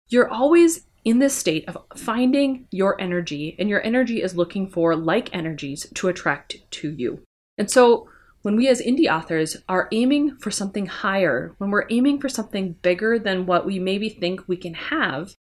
You're 0.09 0.29
always 0.29 0.85
in 1.05 1.19
this 1.19 1.35
state 1.35 1.67
of 1.69 1.77
finding 1.95 2.67
your 2.71 2.99
energy, 2.99 3.55
and 3.59 3.69
your 3.69 3.83
energy 3.85 4.23
is 4.23 4.35
looking 4.35 4.67
for 4.67 4.95
like 4.95 5.33
energies 5.33 5.85
to 5.93 6.07
attract 6.07 6.57
to 6.71 6.89
you. 6.89 7.21
And 7.59 7.69
so, 7.69 8.09
when 8.41 8.55
we 8.55 8.67
as 8.67 8.81
indie 8.81 9.11
authors 9.11 9.57
are 9.69 9.87
aiming 9.91 10.37
for 10.37 10.51
something 10.51 10.87
higher, 10.87 11.55
when 11.57 11.69
we're 11.69 11.87
aiming 11.89 12.19
for 12.19 12.29
something 12.29 12.73
bigger 12.81 13.17
than 13.17 13.45
what 13.45 13.65
we 13.65 13.79
maybe 13.79 14.09
think 14.09 14.47
we 14.47 14.57
can 14.57 14.73
have, 14.73 15.35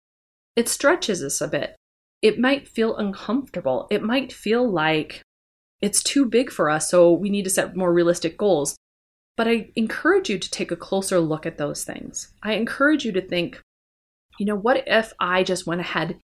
it 0.55 0.67
stretches 0.67 1.23
us 1.23 1.41
a 1.41 1.47
bit. 1.47 1.75
It 2.21 2.39
might 2.39 2.67
feel 2.67 2.95
uncomfortable. 2.97 3.87
It 3.89 4.03
might 4.03 4.31
feel 4.31 4.69
like 4.69 5.21
it's 5.81 6.03
too 6.03 6.25
big 6.25 6.51
for 6.51 6.69
us, 6.69 6.89
so 6.89 7.11
we 7.11 7.29
need 7.29 7.43
to 7.43 7.49
set 7.49 7.75
more 7.75 7.93
realistic 7.93 8.37
goals. 8.37 8.75
But 9.37 9.47
I 9.47 9.71
encourage 9.75 10.29
you 10.29 10.37
to 10.37 10.51
take 10.51 10.71
a 10.71 10.75
closer 10.75 11.19
look 11.19 11.45
at 11.45 11.57
those 11.57 11.83
things. 11.83 12.33
I 12.43 12.53
encourage 12.53 13.05
you 13.05 13.11
to 13.13 13.21
think, 13.21 13.59
you 14.37 14.45
know, 14.45 14.55
what 14.55 14.83
if 14.85 15.13
I 15.19 15.43
just 15.43 15.65
went 15.65 15.81
ahead 15.81 16.19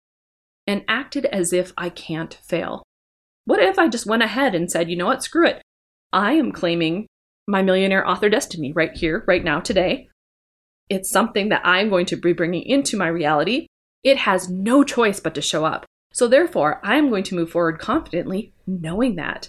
and 0.66 0.85
acted 0.88 1.25
as 1.26 1.52
if 1.52 1.73
I 1.78 1.88
can't 1.88 2.35
fail? 2.35 2.83
What 3.47 3.61
if 3.61 3.78
I 3.78 3.88
just 3.88 4.06
went 4.06 4.25
ahead 4.25 4.54
and 4.54 4.71
said, 4.71 4.90
you 4.90 4.97
know 4.97 5.06
what, 5.06 5.23
screw 5.23 5.47
it. 5.47 5.62
I 6.12 6.33
am 6.33 6.52
claiming 6.52 7.06
my 7.47 7.62
millionaire 7.62 8.06
author 8.06 8.28
destiny 8.28 8.73
right 8.73 8.95
here, 8.95 9.25
right 9.26 9.45
now, 9.45 9.61
today. 9.61 10.09
It's 10.88 11.11
something 11.11 11.49
that 11.49 11.62
I'm 11.64 11.88
going 11.88 12.06
to 12.06 12.16
be 12.16 12.33
bringing 12.33 12.64
into 12.64 12.97
my 12.97 13.06
reality. 13.06 13.66
It 14.07 14.19
has 14.19 14.49
no 14.49 14.85
choice 14.85 15.19
but 15.19 15.35
to 15.35 15.43
show 15.43 15.65
up. 15.65 15.85
So, 16.13 16.29
therefore, 16.29 16.81
I 16.85 16.95
am 16.95 17.11
going 17.11 17.25
to 17.25 17.35
move 17.35 17.51
forward 17.51 17.81
confidently 17.81 18.53
knowing 18.65 19.17
that. 19.17 19.49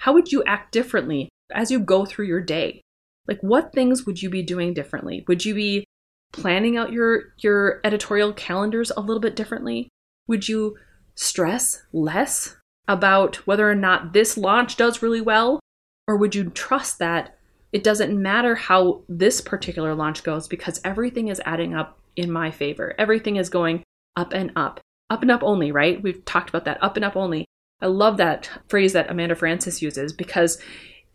How 0.00 0.12
would 0.12 0.32
you 0.32 0.42
act 0.48 0.72
differently 0.72 1.28
as 1.52 1.70
you 1.70 1.78
go 1.78 2.04
through 2.04 2.26
your 2.26 2.40
day? 2.40 2.80
Like, 3.28 3.38
what 3.40 3.72
things 3.72 4.04
would 4.04 4.20
you 4.20 4.30
be 4.30 4.42
doing 4.42 4.74
differently? 4.74 5.24
Would 5.28 5.44
you 5.44 5.54
be 5.54 5.84
planning 6.32 6.76
out 6.76 6.92
your, 6.92 7.34
your 7.38 7.80
editorial 7.84 8.32
calendars 8.32 8.90
a 8.96 9.00
little 9.00 9.20
bit 9.20 9.36
differently? 9.36 9.88
Would 10.26 10.48
you 10.48 10.76
stress 11.14 11.80
less 11.92 12.56
about 12.88 13.36
whether 13.46 13.70
or 13.70 13.76
not 13.76 14.12
this 14.12 14.36
launch 14.36 14.76
does 14.76 15.02
really 15.02 15.20
well? 15.20 15.60
Or 16.08 16.16
would 16.16 16.34
you 16.34 16.50
trust 16.50 16.98
that 16.98 17.38
it 17.72 17.84
doesn't 17.84 18.20
matter 18.20 18.56
how 18.56 19.02
this 19.08 19.40
particular 19.40 19.94
launch 19.94 20.24
goes 20.24 20.48
because 20.48 20.80
everything 20.82 21.28
is 21.28 21.40
adding 21.44 21.76
up 21.76 22.00
in 22.16 22.30
my 22.30 22.50
favor. 22.50 22.94
Everything 22.98 23.36
is 23.36 23.48
going 23.48 23.82
up 24.16 24.32
and 24.32 24.52
up. 24.56 24.80
Up 25.10 25.22
and 25.22 25.30
up 25.30 25.42
only, 25.42 25.72
right? 25.72 26.02
We've 26.02 26.24
talked 26.24 26.48
about 26.48 26.64
that. 26.64 26.82
Up 26.82 26.96
and 26.96 27.04
up 27.04 27.16
only. 27.16 27.46
I 27.80 27.86
love 27.86 28.16
that 28.16 28.48
phrase 28.68 28.92
that 28.94 29.10
Amanda 29.10 29.34
Frances 29.34 29.82
uses 29.82 30.12
because 30.12 30.58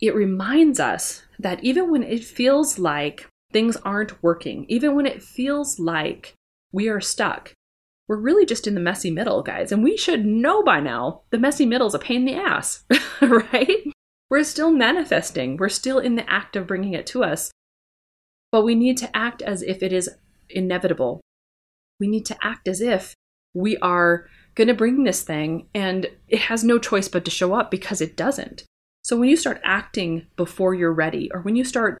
it 0.00 0.14
reminds 0.14 0.78
us 0.78 1.22
that 1.38 1.62
even 1.64 1.90
when 1.90 2.02
it 2.02 2.24
feels 2.24 2.78
like 2.78 3.26
things 3.52 3.76
aren't 3.76 4.22
working, 4.22 4.66
even 4.68 4.94
when 4.94 5.06
it 5.06 5.22
feels 5.22 5.78
like 5.78 6.34
we 6.72 6.88
are 6.88 7.00
stuck, 7.00 7.52
we're 8.08 8.16
really 8.16 8.46
just 8.46 8.66
in 8.66 8.74
the 8.74 8.80
messy 8.80 9.10
middle, 9.10 9.42
guys. 9.42 9.72
And 9.72 9.82
we 9.84 9.96
should 9.96 10.24
know 10.24 10.62
by 10.62 10.80
now 10.80 11.22
the 11.30 11.38
messy 11.38 11.66
middle's 11.66 11.94
a 11.94 11.98
pain 11.98 12.26
in 12.28 12.34
the 12.34 12.34
ass, 12.34 12.84
right? 13.20 13.84
We're 14.28 14.44
still 14.44 14.70
manifesting, 14.70 15.56
we're 15.56 15.68
still 15.68 15.98
in 15.98 16.14
the 16.14 16.28
act 16.30 16.56
of 16.56 16.66
bringing 16.66 16.94
it 16.94 17.06
to 17.08 17.24
us. 17.24 17.50
But 18.52 18.64
we 18.64 18.74
need 18.74 18.96
to 18.98 19.16
act 19.16 19.42
as 19.42 19.62
if 19.62 19.82
it 19.82 19.92
is 19.92 20.10
inevitable. 20.52 21.20
We 21.98 22.08
need 22.08 22.26
to 22.26 22.36
act 22.42 22.68
as 22.68 22.80
if 22.80 23.14
we 23.54 23.76
are 23.78 24.26
going 24.54 24.68
to 24.68 24.74
bring 24.74 25.04
this 25.04 25.22
thing 25.22 25.68
and 25.74 26.06
it 26.28 26.40
has 26.40 26.64
no 26.64 26.78
choice 26.78 27.08
but 27.08 27.24
to 27.24 27.30
show 27.30 27.54
up 27.54 27.70
because 27.70 28.00
it 28.00 28.16
doesn't. 28.16 28.64
So 29.02 29.18
when 29.18 29.28
you 29.28 29.36
start 29.36 29.60
acting 29.64 30.26
before 30.36 30.74
you're 30.74 30.92
ready, 30.92 31.30
or 31.32 31.40
when 31.40 31.56
you 31.56 31.64
start 31.64 31.98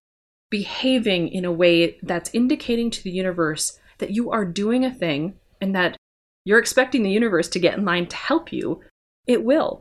behaving 0.50 1.28
in 1.28 1.44
a 1.44 1.52
way 1.52 1.98
that's 2.02 2.34
indicating 2.34 2.90
to 2.90 3.02
the 3.02 3.10
universe 3.10 3.78
that 3.98 4.10
you 4.10 4.30
are 4.30 4.44
doing 4.44 4.84
a 4.84 4.92
thing 4.92 5.36
and 5.60 5.74
that 5.74 5.96
you're 6.44 6.58
expecting 6.58 7.02
the 7.02 7.10
universe 7.10 7.48
to 7.48 7.58
get 7.58 7.78
in 7.78 7.84
line 7.84 8.06
to 8.06 8.16
help 8.16 8.52
you, 8.52 8.82
it 9.26 9.44
will. 9.44 9.80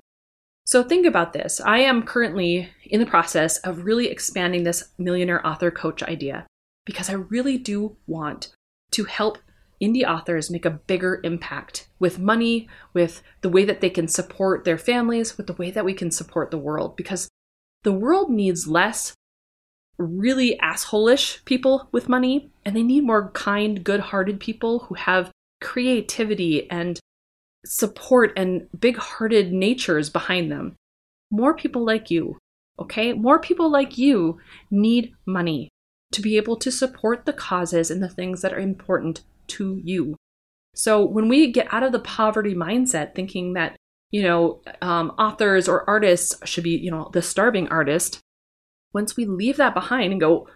So 0.66 0.84
think 0.84 1.08
about 1.08 1.34
this. 1.34 1.60
I 1.60 1.80
am 1.80 2.04
currently 2.04 2.70
in 2.86 3.00
the 3.00 3.06
process 3.06 3.58
of 3.60 3.86
really 3.86 4.08
expanding 4.08 4.64
this 4.64 4.90
millionaire 4.98 5.46
author 5.46 5.72
coach 5.72 6.04
idea 6.04 6.46
because 6.86 7.10
I 7.10 7.14
really 7.14 7.58
do 7.58 7.98
want 8.06 8.50
to 8.92 9.06
help 9.06 9.38
indie 9.82 10.04
authors 10.04 10.50
make 10.50 10.66
a 10.66 10.72
bigger 10.72 11.22
impact 11.24 11.88
with 12.00 12.20
money, 12.20 12.68
with 12.94 13.22
the 13.42 13.50
way 13.50 13.64
that 13.64 13.82
they 13.82 13.90
can 13.90 14.08
support 14.08 14.66
their 14.66 14.78
families, 14.78 15.38
with 15.38 15.48
the 15.48 15.54
way 15.54 15.72
that 15.72 15.86
we 15.86 15.94
can 15.94 16.12
support 16.12 16.52
the 16.52 16.58
world 16.58 16.96
because 16.96 17.30
the 17.84 17.94
world 17.94 18.30
needs 18.30 18.68
less 18.68 19.14
really 19.98 20.58
assholish 20.62 21.44
people 21.46 21.90
with 21.92 22.10
money, 22.10 22.50
and 22.66 22.76
they 22.76 22.84
need 22.84 23.04
more 23.04 23.32
kind, 23.32 23.84
good 23.84 24.00
hearted 24.00 24.40
people 24.40 24.80
who 24.80 24.96
have 24.96 25.32
creativity 25.62 26.70
and 26.72 27.00
support 27.66 28.32
and 28.38 28.68
big 28.80 28.98
hearted 28.98 29.52
natures 29.52 30.10
behind 30.10 30.50
them. 30.52 30.76
More 31.32 31.54
people 31.54 31.86
like 31.86 32.10
you, 32.10 32.38
okay? 32.80 33.12
More 33.14 33.40
people 33.40 33.70
like 33.70 33.98
you 33.98 34.40
need 34.72 35.14
money 35.26 35.70
to 36.12 36.22
be 36.22 36.38
able 36.38 36.56
to 36.58 36.72
support 36.72 37.26
the 37.26 37.34
causes 37.34 37.92
and 37.92 38.02
the 38.02 38.10
things 38.10 38.42
that 38.42 38.54
are 38.54 38.60
important 38.60 39.22
to 39.48 39.80
you. 39.84 40.16
So 40.76 41.04
when 41.04 41.28
we 41.28 41.52
get 41.52 41.72
out 41.74 41.84
of 41.84 41.92
the 41.92 42.00
poverty 42.00 42.56
mindset, 42.56 43.16
thinking 43.16 43.54
that, 43.54 43.76
you 44.12 44.24
know, 44.24 44.62
um, 44.82 45.12
authors 45.12 45.68
or 45.68 45.88
artists 45.90 46.36
should 46.48 46.64
be, 46.64 46.78
you 46.78 46.92
know, 46.92 47.10
the 47.14 47.22
starving 47.22 47.68
artist, 47.70 48.20
once 48.94 49.16
we 49.16 49.26
leave 49.26 49.58
that 49.58 49.74
behind 49.74 50.12
and 50.12 50.22
go, 50.22 50.48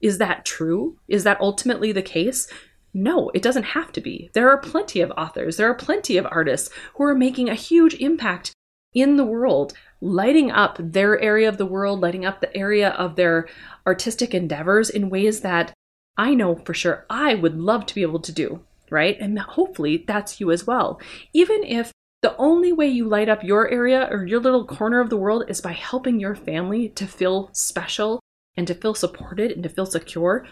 is 0.00 0.18
that 0.18 0.44
true? 0.44 0.98
Is 1.08 1.24
that 1.24 1.40
ultimately 1.40 1.92
the 1.92 2.02
case? 2.02 2.48
No, 2.94 3.30
it 3.34 3.42
doesn't 3.42 3.64
have 3.64 3.92
to 3.92 4.00
be. 4.00 4.30
There 4.32 4.48
are 4.48 4.58
plenty 4.58 5.00
of 5.00 5.12
authors, 5.12 5.56
there 5.56 5.68
are 5.68 5.74
plenty 5.74 6.16
of 6.16 6.26
artists 6.30 6.70
who 6.94 7.04
are 7.04 7.14
making 7.14 7.48
a 7.48 7.54
huge 7.54 7.94
impact 7.94 8.52
in 8.94 9.16
the 9.16 9.24
world, 9.24 9.72
lighting 10.00 10.50
up 10.50 10.76
their 10.78 11.18
area 11.20 11.48
of 11.48 11.58
the 11.58 11.66
world, 11.66 12.00
lighting 12.00 12.24
up 12.24 12.40
the 12.40 12.56
area 12.56 12.90
of 12.90 13.16
their 13.16 13.48
artistic 13.86 14.34
endeavors 14.34 14.90
in 14.90 15.10
ways 15.10 15.40
that 15.40 15.72
I 16.16 16.34
know 16.34 16.56
for 16.56 16.74
sure 16.74 17.06
I 17.08 17.34
would 17.34 17.58
love 17.58 17.86
to 17.86 17.94
be 17.94 18.02
able 18.02 18.20
to 18.20 18.32
do, 18.32 18.64
right? 18.90 19.16
And 19.20 19.38
hopefully 19.38 20.04
that's 20.06 20.40
you 20.40 20.50
as 20.50 20.66
well. 20.66 21.00
Even 21.32 21.62
if 21.64 21.92
the 22.22 22.36
only 22.36 22.72
way 22.72 22.88
you 22.88 23.06
light 23.08 23.28
up 23.28 23.44
your 23.44 23.68
area 23.68 24.08
or 24.10 24.26
your 24.26 24.40
little 24.40 24.66
corner 24.66 25.00
of 25.00 25.10
the 25.10 25.16
world 25.16 25.44
is 25.48 25.60
by 25.60 25.72
helping 25.72 26.18
your 26.18 26.34
family 26.34 26.88
to 26.90 27.06
feel 27.06 27.50
special 27.52 28.20
and 28.56 28.66
to 28.66 28.74
feel 28.74 28.94
supported 28.94 29.52
and 29.52 29.62
to 29.62 29.68
feel 29.68 29.86
secure, 29.86 30.44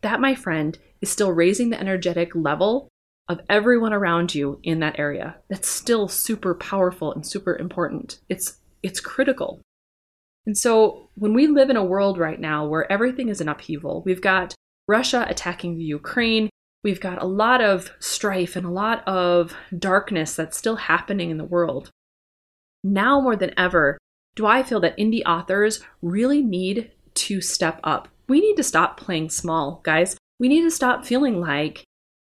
that, 0.00 0.20
my 0.20 0.34
friend, 0.34 0.78
is 1.02 1.10
still 1.10 1.30
raising 1.30 1.68
the 1.68 1.78
energetic 1.78 2.34
level 2.34 2.88
of 3.28 3.40
everyone 3.48 3.92
around 3.92 4.34
you 4.34 4.58
in 4.62 4.80
that 4.80 4.98
area. 4.98 5.36
That's 5.48 5.68
still 5.68 6.08
super 6.08 6.54
powerful 6.54 7.12
and 7.12 7.26
super 7.26 7.56
important. 7.56 8.18
It's 8.28 8.58
it's 8.82 9.00
critical. 9.00 9.60
And 10.46 10.56
so 10.56 11.08
when 11.14 11.34
we 11.34 11.46
live 11.46 11.70
in 11.70 11.76
a 11.76 11.84
world 11.84 12.18
right 12.18 12.40
now 12.40 12.66
where 12.66 12.90
everything 12.90 13.28
is 13.28 13.40
in 13.40 13.48
upheaval, 13.48 14.02
we've 14.04 14.20
got 14.20 14.54
Russia 14.88 15.24
attacking 15.28 15.76
the 15.76 15.84
Ukraine, 15.84 16.50
we've 16.82 17.00
got 17.00 17.22
a 17.22 17.26
lot 17.26 17.60
of 17.60 17.92
strife 18.00 18.56
and 18.56 18.66
a 18.66 18.70
lot 18.70 19.06
of 19.06 19.54
darkness 19.78 20.34
that's 20.34 20.56
still 20.56 20.76
happening 20.76 21.30
in 21.30 21.38
the 21.38 21.44
world. 21.44 21.90
Now 22.82 23.20
more 23.20 23.36
than 23.36 23.54
ever, 23.56 23.98
do 24.34 24.46
I 24.46 24.62
feel 24.62 24.80
that 24.80 24.96
indie 24.98 25.24
authors 25.24 25.84
really 26.00 26.42
need 26.42 26.90
to 27.14 27.40
step 27.40 27.78
up. 27.84 28.08
We 28.28 28.40
need 28.40 28.56
to 28.56 28.62
stop 28.62 28.98
playing 28.98 29.30
small, 29.30 29.80
guys. 29.84 30.16
We 30.38 30.48
need 30.48 30.62
to 30.62 30.70
stop 30.70 31.04
feeling 31.04 31.40
like 31.40 31.84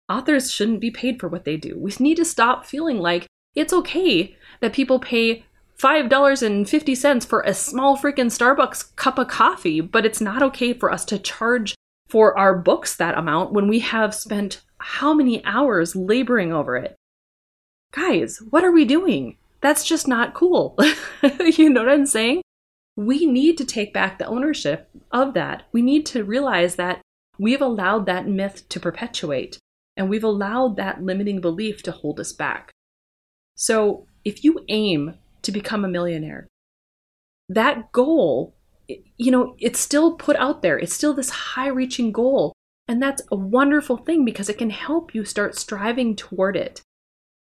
authors 0.08 0.52
shouldn't 0.52 0.80
be 0.80 0.90
paid 0.90 1.18
for 1.20 1.28
what 1.28 1.44
they 1.44 1.56
do. 1.56 1.78
We 1.78 1.92
need 1.98 2.16
to 2.16 2.24
stop 2.24 2.64
feeling 2.64 2.98
like 2.98 3.26
it's 3.54 3.72
okay 3.72 4.36
that 4.60 4.72
people 4.72 5.00
pay 5.00 5.44
$5.50 5.78 7.26
for 7.26 7.40
a 7.42 7.52
small 7.52 7.96
freaking 7.98 8.30
Starbucks 8.30 8.96
cup 8.96 9.18
of 9.18 9.28
coffee, 9.28 9.80
but 9.80 10.06
it's 10.06 10.20
not 10.20 10.42
okay 10.42 10.72
for 10.72 10.90
us 10.90 11.04
to 11.06 11.18
charge 11.18 11.74
for 12.08 12.38
our 12.38 12.56
books 12.56 12.96
that 12.96 13.18
amount 13.18 13.52
when 13.52 13.68
we 13.68 13.80
have 13.80 14.14
spent 14.14 14.62
how 14.78 15.12
many 15.12 15.44
hours 15.44 15.94
laboring 15.94 16.52
over 16.52 16.76
it. 16.76 16.96
Guys, 17.92 18.40
what 18.50 18.64
are 18.64 18.72
we 18.72 18.84
doing? 18.84 19.36
That's 19.60 19.84
just 19.84 20.06
not 20.06 20.34
cool. 20.34 20.76
you 21.40 21.70
know 21.70 21.82
what 21.82 21.92
I'm 21.92 22.06
saying? 22.06 22.42
We 22.94 23.26
need 23.26 23.58
to 23.58 23.64
take 23.64 23.92
back 23.92 24.18
the 24.18 24.26
ownership 24.26 24.88
of 25.10 25.34
that. 25.34 25.64
We 25.72 25.82
need 25.82 26.06
to 26.06 26.24
realize 26.24 26.76
that 26.76 27.00
we've 27.38 27.60
allowed 27.60 28.06
that 28.06 28.28
myth 28.28 28.68
to 28.70 28.80
perpetuate 28.80 29.58
and 29.96 30.08
we've 30.08 30.24
allowed 30.24 30.76
that 30.76 31.02
limiting 31.02 31.40
belief 31.40 31.82
to 31.82 31.92
hold 31.92 32.20
us 32.20 32.32
back. 32.32 32.70
So, 33.54 34.06
if 34.24 34.44
you 34.44 34.64
aim 34.68 35.14
to 35.46 35.52
become 35.52 35.84
a 35.84 35.88
millionaire, 35.88 36.46
that 37.48 37.90
goal 37.92 38.56
you 39.16 39.30
know, 39.30 39.56
it's 39.58 39.80
still 39.80 40.14
put 40.14 40.36
out 40.36 40.62
there. 40.62 40.78
It's 40.78 40.94
still 40.94 41.14
this 41.14 41.30
high 41.30 41.68
reaching 41.68 42.12
goal. 42.12 42.52
And 42.88 43.02
that's 43.02 43.22
a 43.32 43.36
wonderful 43.36 43.96
thing 43.96 44.24
because 44.24 44.48
it 44.48 44.58
can 44.58 44.70
help 44.70 45.14
you 45.14 45.24
start 45.24 45.58
striving 45.58 46.14
toward 46.14 46.56
it. 46.56 46.82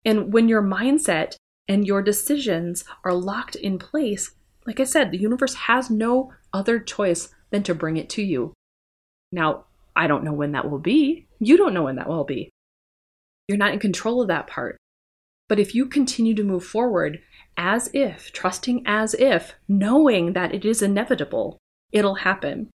And 0.05 0.33
when 0.33 0.49
your 0.49 0.63
mindset 0.63 1.37
and 1.69 1.87
your 1.87 2.03
decisions 2.03 2.85
are 3.05 3.13
locked 3.13 3.57
in 3.57 3.79
place, 3.79 4.33
like 4.67 4.81
I 4.81 4.85
said, 4.85 5.11
the 5.11 5.21
universe 5.21 5.55
has 5.55 5.91
no 5.91 6.33
other 6.53 6.79
choice 6.79 7.29
than 7.51 7.63
to 7.65 7.75
bring 7.75 7.97
it 7.97 8.09
to 8.11 8.23
you. 8.23 8.55
Now, 9.33 9.67
I 9.95 10.07
don't 10.07 10.25
know 10.25 10.33
when 10.33 10.53
that 10.53 10.71
will 10.71 10.79
be. 10.79 11.27
You 11.39 11.57
don't 11.57 11.75
know 11.75 11.85
when 11.85 11.97
that 11.97 12.09
will 12.09 12.25
be. 12.25 12.51
You're 13.49 13.59
not 13.59 13.73
in 13.73 13.79
control 13.79 14.23
of 14.23 14.29
that 14.29 14.47
part. 14.47 14.79
But 15.49 15.59
if 15.59 15.75
you 15.75 15.87
continue 15.87 16.35
to 16.35 16.43
move 16.43 16.65
forward 16.65 17.21
as 17.57 17.91
if, 17.93 18.33
trusting 18.33 18.83
as 18.87 19.15
if, 19.15 19.55
knowing 19.69 20.33
that 20.33 20.55
it 20.55 20.65
is 20.65 20.83
inevitable, 20.83 21.59
it'll 21.93 22.17
happen. 22.17 22.71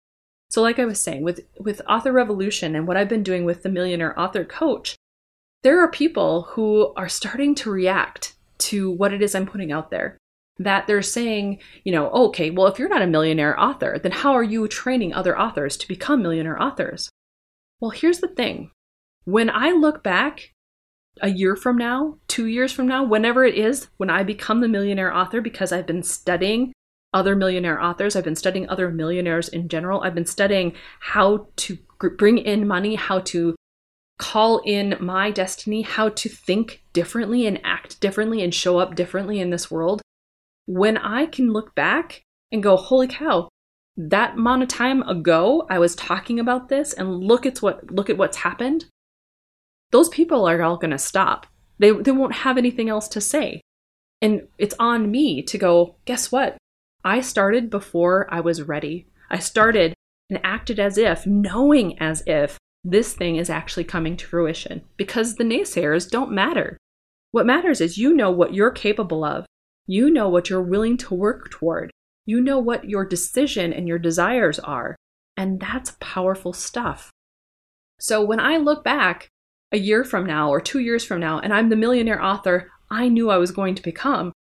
So, 0.50 0.62
like 0.62 0.80
I 0.80 0.86
was 0.86 1.02
saying, 1.02 1.24
with, 1.24 1.42
with 1.60 1.82
Author 1.90 2.12
Revolution 2.12 2.76
and 2.76 2.88
what 2.88 2.98
I've 2.98 3.10
been 3.10 3.24
doing 3.24 3.44
with 3.44 3.64
the 3.64 3.70
Millionaire 3.70 4.18
Author 4.18 4.46
Coach, 4.46 4.96
there 5.64 5.82
are 5.82 5.92
people 5.92 6.44
who 6.44 6.94
are 6.96 7.10
starting 7.10 7.56
to 7.56 7.72
react 7.72 8.36
to 8.60 8.92
what 8.92 9.14
it 9.14 9.22
is 9.22 9.36
I'm 9.36 9.46
putting 9.46 9.72
out 9.72 9.92
there. 9.92 10.18
That 10.60 10.88
they're 10.88 11.02
saying, 11.02 11.60
you 11.84 11.92
know, 11.92 12.10
okay, 12.10 12.50
well, 12.50 12.68
if 12.68 12.80
you're 12.80 12.90
not 12.90 13.04
a 13.04 13.08
millionaire 13.08 13.60
author, 13.60 14.00
then 14.02 14.12
how 14.12 14.34
are 14.34 14.44
you 14.44 14.68
training 14.68 15.14
other 15.14 15.38
authors 15.38 15.78
to 15.78 15.88
become 15.88 16.22
millionaire 16.22 16.60
authors? 16.60 17.10
Well, 17.80 17.92
here's 17.92 18.20
the 18.20 18.28
thing 18.28 18.72
when 19.26 19.50
I 19.50 19.72
look 19.72 20.02
back 20.02 20.54
a 21.22 21.30
year 21.30 21.56
from 21.56 21.78
now, 21.78 22.18
two 22.28 22.46
years 22.48 22.72
from 22.72 22.88
now, 22.88 23.04
whenever 23.04 23.46
it 23.46 23.56
is, 23.56 23.88
when 23.98 24.10
I 24.10 24.24
become 24.24 24.62
the 24.62 24.68
millionaire 24.68 25.14
author, 25.14 25.42
because 25.42 25.72
I've 25.72 25.88
been 25.88 26.04
studying 26.04 26.74
other 27.14 27.36
millionaire 27.36 27.82
authors, 27.82 28.16
I've 28.16 28.24
been 28.24 28.36
studying 28.36 28.70
other 28.70 28.90
millionaires 28.90 29.50
in 29.50 29.70
general, 29.70 30.02
I've 30.02 30.16
been 30.16 30.26
studying 30.26 30.74
how 31.00 31.48
to 31.58 31.78
bring 32.18 32.38
in 32.38 32.68
money, 32.68 32.96
how 32.96 33.20
to 33.20 33.56
call 34.18 34.62
in 34.66 34.96
my 35.00 35.32
destiny, 35.32 35.84
how 35.84 36.10
to 36.10 36.30
think 36.30 36.84
differently 36.94 37.46
and 37.46 37.60
act 37.64 38.00
differently 38.00 38.44
and 38.44 38.54
show 38.54 38.80
up 38.80 38.96
differently 38.96 39.40
in 39.40 39.50
this 39.50 39.70
world. 39.70 40.02
When 40.66 40.98
I 40.98 41.28
can 41.28 41.54
look 41.54 41.76
back 41.76 42.24
and 42.52 42.64
go, 42.64 42.76
holy 42.76 43.08
cow, 43.08 43.50
that 43.96 44.36
amount 44.36 44.64
of 44.64 44.70
time 44.70 45.02
ago 45.04 45.66
I 45.70 45.80
was 45.80 45.96
talking 45.96 46.40
about 46.40 46.70
this 46.70 46.94
and 46.94 47.24
look 47.24 47.46
at 47.46 47.60
what 47.60 47.92
look 47.92 48.10
at 48.10 48.18
what's 48.18 48.38
happened 48.38 48.86
those 49.91 50.10
people 50.10 50.48
are 50.48 50.62
all 50.62 50.77
going 50.77 50.91
to 50.91 50.98
stop. 50.98 51.48
They, 51.79 51.91
they 51.91 52.12
won't 52.12 52.34
have 52.34 52.58
anything 52.58 52.89
else 52.89 53.08
to 53.10 53.22
say. 53.22 53.62
And 54.22 54.48
it's 54.58 54.75
on 54.79 55.12
me 55.12 55.44
to 55.44 55.58
go, 55.58 55.96
guess 56.06 56.32
what? 56.32 56.58
I 57.03 57.22
started 57.22 57.70
before 57.70 58.27
I 58.34 58.39
was 58.39 58.63
ready. 58.63 59.08
I 59.29 59.39
started 59.39 59.94
and 60.29 60.39
acted 60.44 60.79
as 60.79 60.98
if, 60.98 61.25
knowing 61.25 61.98
as 62.00 62.24
if 62.25 62.58
this 62.84 63.13
thing 63.13 63.36
is 63.36 63.50
actually 63.50 63.84
coming 63.84 64.17
to 64.17 64.25
fruition 64.25 64.82
because 64.98 65.36
the 65.36 65.44
naysayers 65.44 66.10
don't 66.10 66.32
matter. 66.32 66.77
What 67.32 67.46
matters 67.46 67.82
is 67.82 67.98
you 67.98 68.13
know 68.13 68.32
what 68.32 68.53
you're 68.53 68.72
capable 68.72 69.24
of. 69.24 69.46
You 69.86 70.10
know 70.10 70.27
what 70.27 70.50
you're 70.50 70.62
willing 70.62 70.98
to 70.98 71.13
work 71.13 71.50
toward. 71.51 71.91
You 72.25 72.41
know 72.41 72.60
what 72.60 72.89
your 72.89 73.06
decision 73.06 73.72
and 73.72 73.88
your 73.88 74.00
desires 74.00 74.60
are. 74.60 74.96
And 75.38 75.60
that's 75.60 75.96
powerful 76.00 76.51
stuff. 76.51 77.12
So 78.00 78.24
when 78.24 78.39
I 78.39 78.58
look 78.58 78.84
back 78.84 79.29
a 79.72 79.78
year 79.78 80.04
from 80.04 80.26
now 80.26 80.50
or 80.50 80.62
two 80.62 80.80
years 80.80 81.04
from 81.04 81.20
now 81.20 81.40
and 81.40 81.54
I'm 81.54 81.70
the 81.70 81.76
millionaire 81.76 82.24
author 82.24 82.72
I 82.90 83.10
knew 83.10 83.30
I 83.30 83.38
was 83.38 83.52
going 83.52 83.76
to 83.76 83.84
become. 83.84 84.32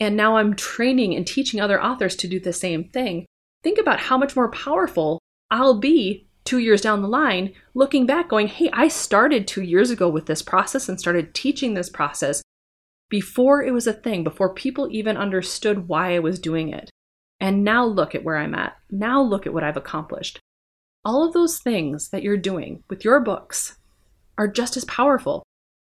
And 0.00 0.16
now 0.16 0.36
I'm 0.36 0.56
training 0.56 1.14
and 1.14 1.26
teaching 1.26 1.60
other 1.60 1.82
authors 1.82 2.16
to 2.16 2.28
do 2.28 2.40
the 2.40 2.52
same 2.52 2.88
thing. 2.88 3.26
Think 3.62 3.78
about 3.78 4.00
how 4.00 4.18
much 4.18 4.34
more 4.34 4.50
powerful 4.50 5.20
I'll 5.50 5.78
be 5.78 6.26
two 6.44 6.58
years 6.58 6.80
down 6.80 7.00
the 7.00 7.08
line, 7.08 7.54
looking 7.74 8.06
back, 8.06 8.28
going, 8.28 8.48
hey, 8.48 8.68
I 8.72 8.88
started 8.88 9.46
two 9.46 9.62
years 9.62 9.90
ago 9.90 10.08
with 10.08 10.26
this 10.26 10.42
process 10.42 10.88
and 10.88 10.98
started 10.98 11.34
teaching 11.34 11.74
this 11.74 11.88
process 11.88 12.42
before 13.08 13.62
it 13.62 13.72
was 13.72 13.86
a 13.86 13.92
thing, 13.92 14.24
before 14.24 14.52
people 14.52 14.88
even 14.90 15.16
understood 15.16 15.88
why 15.88 16.14
I 16.14 16.18
was 16.18 16.38
doing 16.38 16.70
it. 16.70 16.90
And 17.40 17.64
now 17.64 17.84
look 17.84 18.14
at 18.14 18.24
where 18.24 18.36
I'm 18.36 18.54
at. 18.54 18.76
Now 18.90 19.22
look 19.22 19.46
at 19.46 19.54
what 19.54 19.64
I've 19.64 19.76
accomplished. 19.76 20.40
All 21.04 21.26
of 21.26 21.32
those 21.32 21.58
things 21.58 22.08
that 22.08 22.22
you're 22.22 22.36
doing 22.36 22.82
with 22.88 23.04
your 23.04 23.20
books 23.20 23.76
are 24.38 24.48
just 24.48 24.76
as 24.76 24.84
powerful. 24.84 25.42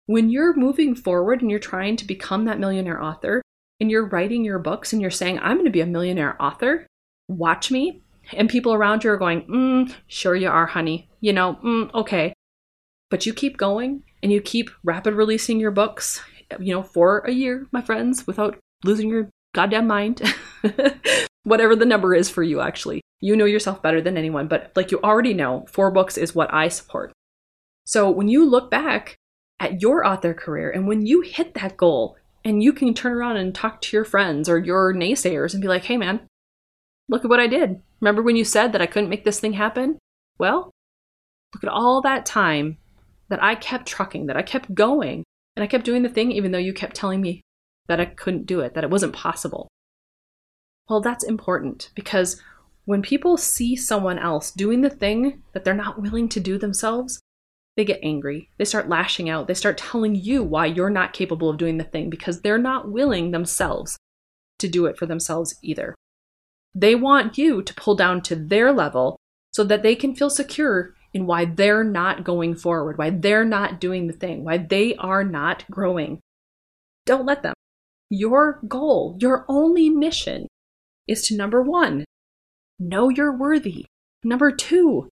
When 0.06 0.30
you're 0.30 0.56
moving 0.56 0.96
forward 0.96 1.42
and 1.42 1.50
you're 1.50 1.60
trying 1.60 1.96
to 1.98 2.06
become 2.06 2.46
that 2.46 2.60
millionaire 2.60 3.02
author 3.02 3.42
and 3.80 3.90
you're 3.90 4.08
writing 4.08 4.44
your 4.44 4.60
books 4.60 4.94
and 4.94 5.02
you're 5.02 5.12
saying, 5.12 5.40
I'm 5.40 5.56
going 5.56 5.66
to 5.66 5.72
be 5.72 5.82
a 5.82 5.86
millionaire 5.86 6.42
author, 6.42 6.86
watch 7.28 7.72
me. 7.72 8.04
And 8.34 8.50
people 8.50 8.74
around 8.74 9.04
you 9.04 9.12
are 9.12 9.18
going, 9.18 9.44
mm, 9.44 9.94
sure 10.08 10.36
you 10.36 10.50
are, 10.50 10.66
honey. 10.66 11.10
You 11.20 11.34
know, 11.34 11.58
mm, 11.64 11.94
okay. 11.94 12.34
But 13.10 13.26
you 13.26 13.34
keep 13.34 13.58
going 13.58 14.04
and 14.24 14.32
you 14.32 14.42
keep 14.42 14.70
rapid 14.84 15.14
releasing 15.14 15.60
your 15.60 15.72
books, 15.72 16.22
you 16.60 16.74
know, 16.74 16.84
for 16.84 17.20
a 17.20 17.32
year, 17.32 17.68
my 17.72 17.82
friends, 17.82 18.28
without 18.28 18.58
losing 18.84 19.10
your 19.10 19.30
goddamn 19.54 19.88
mind. 19.88 20.22
Whatever 21.44 21.76
the 21.76 21.86
number 21.86 22.14
is 22.14 22.30
for 22.30 22.44
you, 22.44 22.62
actually. 22.62 23.02
You 23.20 23.36
know 23.36 23.46
yourself 23.46 23.82
better 23.82 24.02
than 24.02 24.18
anyone, 24.18 24.48
but 24.48 24.72
like 24.76 24.92
you 24.92 25.00
already 25.04 25.34
know, 25.34 25.66
four 25.70 25.92
books 25.92 26.18
is 26.18 26.36
what 26.36 26.54
I 26.54 26.68
support. 26.68 27.12
So 27.92 28.10
when 28.10 28.30
you 28.30 28.50
look 28.50 28.72
back 28.72 29.18
at 29.60 29.82
your 29.82 30.08
author 30.08 30.34
career 30.34 30.72
and 30.72 30.88
when 30.88 31.06
you 31.06 31.20
hit 31.20 31.56
that 31.56 31.76
goal 31.76 32.16
and 32.46 32.64
you 32.64 32.72
can 32.72 32.94
turn 32.94 33.12
around 33.12 33.36
and 33.36 33.54
talk 33.54 33.82
to 33.82 33.98
your 33.98 34.06
friends 34.06 34.48
or 34.48 34.58
your 34.58 34.94
naysayers 34.94 35.52
and 35.52 35.62
be 35.62 35.68
like, 35.68 35.84
hey 35.84 35.98
man, 35.98 36.22
look 37.10 37.26
at 37.26 37.30
what 37.30 37.42
I 37.42 37.48
did. 37.48 37.82
Remember 38.00 38.22
when 38.22 38.38
you 38.38 38.46
said 38.46 38.72
that 38.72 38.82
I 38.82 38.86
couldn't 38.86 39.10
make 39.10 39.26
this 39.26 39.42
thing 39.42 39.52
happen? 39.52 39.98
Well, 40.40 40.72
look 41.54 41.66
at 41.66 41.70
all 41.70 42.02
that 42.02 42.26
time 42.26 42.78
that 43.28 43.44
I 43.44 43.56
kept 43.56 43.88
trucking, 43.88 44.28
that 44.28 44.38
I 44.38 44.42
kept 44.42 44.74
going, 44.74 45.26
and 45.58 45.64
I 45.64 45.68
kept 45.68 45.84
doing 45.84 46.04
the 46.04 46.08
thing 46.08 46.32
even 46.32 46.54
though 46.54 46.60
you 46.60 46.74
kept 46.74 46.96
telling 46.96 47.20
me 47.20 47.42
that 47.90 48.00
I 48.00 48.06
couldn't 48.06 48.46
do 48.46 48.62
it, 48.62 48.74
that 48.74 48.86
it 48.86 48.90
wasn't 48.90 49.12
possible. 49.12 49.68
Well, 50.90 51.02
that's 51.02 51.26
important 51.26 51.90
because 51.94 52.42
when 52.86 53.02
people 53.02 53.36
see 53.36 53.76
someone 53.76 54.18
else 54.18 54.50
doing 54.50 54.80
the 54.80 54.90
thing 54.90 55.44
that 55.52 55.66
they're 55.66 55.74
not 55.74 56.02
willing 56.02 56.30
to 56.30 56.40
do 56.40 56.58
themselves, 56.58 57.20
they 57.78 57.86
get 57.86 58.00
angry. 58.04 58.50
They 58.58 58.66
start 58.66 58.90
lashing 58.90 59.30
out. 59.30 59.48
They 59.48 59.54
start 59.54 59.78
telling 59.78 60.16
you 60.16 60.44
why 60.44 60.66
you're 60.66 60.90
not 60.90 61.14
capable 61.14 61.50
of 61.50 61.58
doing 61.58 61.78
the 61.78 61.84
thing 61.84 62.10
because 62.10 62.42
they're 62.42 62.58
not 62.58 62.92
willing 62.92 63.32
themselves 63.32 63.98
to 64.60 64.68
do 64.68 64.86
it 64.86 64.98
for 64.98 65.06
themselves 65.06 65.56
either. 65.62 65.96
They 66.76 66.96
want 66.96 67.38
you 67.38 67.62
to 67.62 67.74
pull 67.74 67.96
down 67.96 68.22
to 68.24 68.36
their 68.36 68.72
level 68.72 69.18
so 69.52 69.64
that 69.64 69.84
they 69.84 69.96
can 69.96 70.16
feel 70.16 70.30
secure 70.30 70.94
in 71.14 71.26
why 71.26 71.46
they're 71.46 71.84
not 71.84 72.24
going 72.24 72.56
forward, 72.56 72.98
why 72.98 73.10
they're 73.10 73.46
not 73.46 73.82
doing 73.82 74.08
the 74.08 74.14
thing, 74.14 74.44
why 74.44 74.58
they 74.58 74.96
are 74.96 75.24
not 75.24 75.66
growing. 75.70 76.20
Don't 77.06 77.26
let 77.26 77.44
them. 77.44 77.54
Your 78.10 78.60
goal, 78.68 79.18
your 79.20 79.46
only 79.48 79.90
mission 79.90 80.48
is 81.08 81.24
to 81.28 81.36
number 81.36 81.62
one, 81.62 82.06
know 82.80 83.10
you're 83.10 83.36
worthy. 83.36 83.86
Number 84.24 84.52
two, 84.52 85.10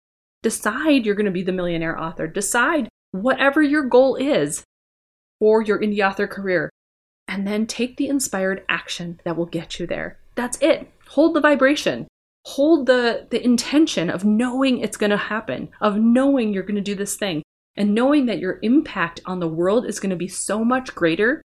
decide 0.45 1.05
you're 1.05 1.17
going 1.17 1.27
to 1.27 1.33
be 1.33 1.43
the 1.43 1.51
millionaire 1.51 2.01
author. 2.01 2.29
Decide 2.29 2.89
whatever 3.11 3.61
your 3.61 3.83
goal 3.83 4.15
is 4.15 4.63
for 5.41 5.63
your 5.63 5.81
indie 5.81 6.07
author 6.07 6.29
career. 6.29 6.71
And 7.27 7.47
then 7.47 7.67
take 7.67 7.97
the 7.97 8.07
inspired 8.07 8.65
action 8.69 9.21
that 9.25 9.37
will 9.37 9.47
get 9.47 9.81
you 9.81 9.87
there. 9.87 10.19
That's 10.37 10.59
it. 10.61 10.89
Hold 11.09 11.35
the 11.35 11.41
vibration. 11.41 12.07
Hold 12.45 12.87
the, 12.87 13.27
the 13.31 13.43
intention 13.43 14.11
of 14.11 14.25
knowing 14.25 14.79
it's 14.79 14.99
going 14.99 15.11
to 15.11 15.17
happen, 15.17 15.71
of 15.81 15.97
knowing 15.97 16.53
you're 16.53 16.63
going 16.63 16.75
to 16.77 16.83
do 16.83 16.95
this 16.95 17.17
thing, 17.17 17.43
and 17.77 17.95
knowing 17.95 18.27
that 18.27 18.39
your 18.39 18.59
impact 18.63 19.21
on 19.25 19.41
the 19.41 19.49
world 19.49 19.87
is 19.87 19.99
going 19.99 20.11
to 20.11 20.17
be 20.17 20.29
so 20.29 20.63
much 20.63 20.95
greater 20.95 21.43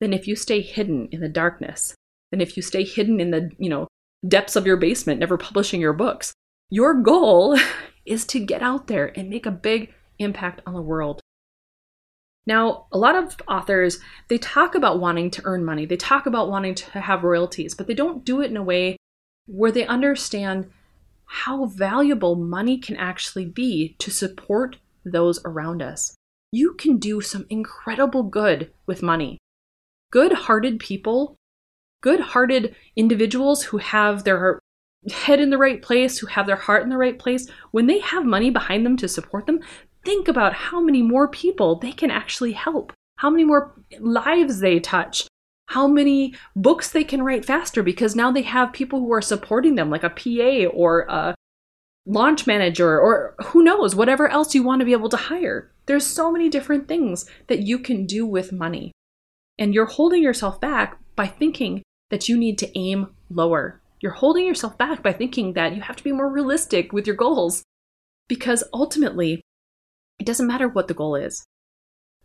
than 0.00 0.12
if 0.12 0.28
you 0.28 0.36
stay 0.36 0.60
hidden 0.60 1.08
in 1.10 1.20
the 1.20 1.28
darkness, 1.28 1.94
than 2.30 2.42
if 2.42 2.56
you 2.56 2.62
stay 2.62 2.84
hidden 2.84 3.18
in 3.18 3.30
the, 3.30 3.50
you 3.58 3.70
know, 3.70 3.88
depths 4.28 4.56
of 4.56 4.66
your 4.66 4.76
basement, 4.76 5.20
never 5.20 5.38
publishing 5.38 5.80
your 5.80 5.94
books. 5.94 6.32
Your 6.68 7.00
goal 7.00 7.58
is 8.04 8.24
to 8.26 8.40
get 8.40 8.62
out 8.62 8.86
there 8.86 9.12
and 9.18 9.30
make 9.30 9.46
a 9.46 9.50
big 9.50 9.92
impact 10.18 10.60
on 10.66 10.74
the 10.74 10.82
world. 10.82 11.20
Now, 12.46 12.86
a 12.90 12.98
lot 12.98 13.14
of 13.14 13.36
authors, 13.46 14.00
they 14.28 14.38
talk 14.38 14.74
about 14.74 14.98
wanting 14.98 15.30
to 15.32 15.42
earn 15.44 15.64
money. 15.64 15.86
They 15.86 15.96
talk 15.96 16.26
about 16.26 16.50
wanting 16.50 16.74
to 16.74 17.00
have 17.00 17.22
royalties, 17.22 17.74
but 17.74 17.86
they 17.86 17.94
don't 17.94 18.24
do 18.24 18.40
it 18.40 18.50
in 18.50 18.56
a 18.56 18.62
way 18.62 18.96
where 19.46 19.70
they 19.70 19.86
understand 19.86 20.70
how 21.24 21.66
valuable 21.66 22.34
money 22.34 22.78
can 22.78 22.96
actually 22.96 23.46
be 23.46 23.94
to 23.98 24.10
support 24.10 24.76
those 25.04 25.40
around 25.44 25.82
us. 25.82 26.14
You 26.50 26.74
can 26.74 26.98
do 26.98 27.20
some 27.20 27.46
incredible 27.48 28.24
good 28.24 28.72
with 28.86 29.02
money. 29.02 29.38
Good 30.10 30.32
hearted 30.32 30.78
people, 30.78 31.36
good 32.02 32.20
hearted 32.20 32.74
individuals 32.96 33.62
who 33.64 33.78
have 33.78 34.24
their 34.24 34.58
head 35.10 35.40
in 35.40 35.50
the 35.50 35.58
right 35.58 35.82
place, 35.82 36.18
who 36.18 36.26
have 36.26 36.46
their 36.46 36.56
heart 36.56 36.82
in 36.82 36.88
the 36.88 36.98
right 36.98 37.18
place, 37.18 37.48
when 37.70 37.86
they 37.86 37.98
have 37.98 38.24
money 38.24 38.50
behind 38.50 38.86
them 38.86 38.96
to 38.98 39.08
support 39.08 39.46
them, 39.46 39.60
think 40.04 40.28
about 40.28 40.52
how 40.52 40.80
many 40.80 41.02
more 41.02 41.28
people 41.28 41.76
they 41.76 41.92
can 41.92 42.10
actually 42.10 42.52
help, 42.52 42.92
how 43.16 43.30
many 43.30 43.44
more 43.44 43.74
lives 44.00 44.60
they 44.60 44.78
touch, 44.78 45.26
how 45.66 45.88
many 45.88 46.34
books 46.54 46.90
they 46.90 47.04
can 47.04 47.22
write 47.22 47.44
faster 47.44 47.82
because 47.82 48.14
now 48.14 48.30
they 48.30 48.42
have 48.42 48.72
people 48.72 49.00
who 49.00 49.12
are 49.12 49.22
supporting 49.22 49.74
them, 49.74 49.90
like 49.90 50.04
a 50.04 50.10
PA 50.10 50.70
or 50.72 51.06
a 51.08 51.34
launch 52.06 52.46
manager 52.46 53.00
or 53.00 53.34
who 53.46 53.62
knows, 53.62 53.94
whatever 53.94 54.28
else 54.28 54.54
you 54.54 54.62
want 54.62 54.80
to 54.80 54.86
be 54.86 54.92
able 54.92 55.08
to 55.08 55.16
hire. 55.16 55.70
There's 55.86 56.06
so 56.06 56.30
many 56.30 56.48
different 56.48 56.88
things 56.88 57.28
that 57.48 57.62
you 57.62 57.78
can 57.78 58.06
do 58.06 58.26
with 58.26 58.52
money. 58.52 58.92
And 59.58 59.74
you're 59.74 59.86
holding 59.86 60.22
yourself 60.22 60.60
back 60.60 60.98
by 61.16 61.26
thinking 61.26 61.82
that 62.10 62.28
you 62.28 62.36
need 62.36 62.58
to 62.58 62.78
aim 62.78 63.08
lower 63.30 63.81
you're 64.02 64.12
holding 64.12 64.44
yourself 64.44 64.76
back 64.76 65.02
by 65.02 65.12
thinking 65.12 65.52
that 65.52 65.74
you 65.74 65.80
have 65.80 65.96
to 65.96 66.04
be 66.04 66.12
more 66.12 66.30
realistic 66.30 66.92
with 66.92 67.06
your 67.06 67.16
goals. 67.16 67.62
Because 68.28 68.64
ultimately, 68.74 69.40
it 70.18 70.26
doesn't 70.26 70.46
matter 70.46 70.68
what 70.68 70.88
the 70.88 70.94
goal 70.94 71.14
is. 71.14 71.46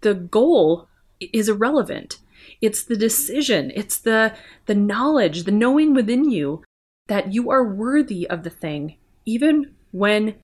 The 0.02 0.16
goal 0.16 0.90
is 1.20 1.48
irrelevant. 1.48 2.18
It's 2.62 2.84
the 2.84 2.96
decision, 2.96 3.72
it's 3.76 3.98
the, 3.98 4.34
the 4.68 4.76
knowledge, 4.76 5.44
the 5.44 5.52
knowing 5.52 5.94
within 5.94 6.30
you 6.30 6.64
that 7.08 7.34
you 7.34 7.50
are 7.50 7.74
worthy 7.74 8.30
of 8.30 8.44
the 8.44 8.50
thing, 8.50 8.98
even 9.26 9.74
when 9.92 10.36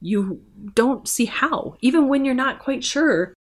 you 0.00 0.42
don't 0.74 1.08
see 1.08 1.26
how, 1.26 1.76
even 1.80 2.08
when 2.08 2.24
you're 2.24 2.34
not 2.34 2.58
quite 2.58 2.84
sure 2.84 3.34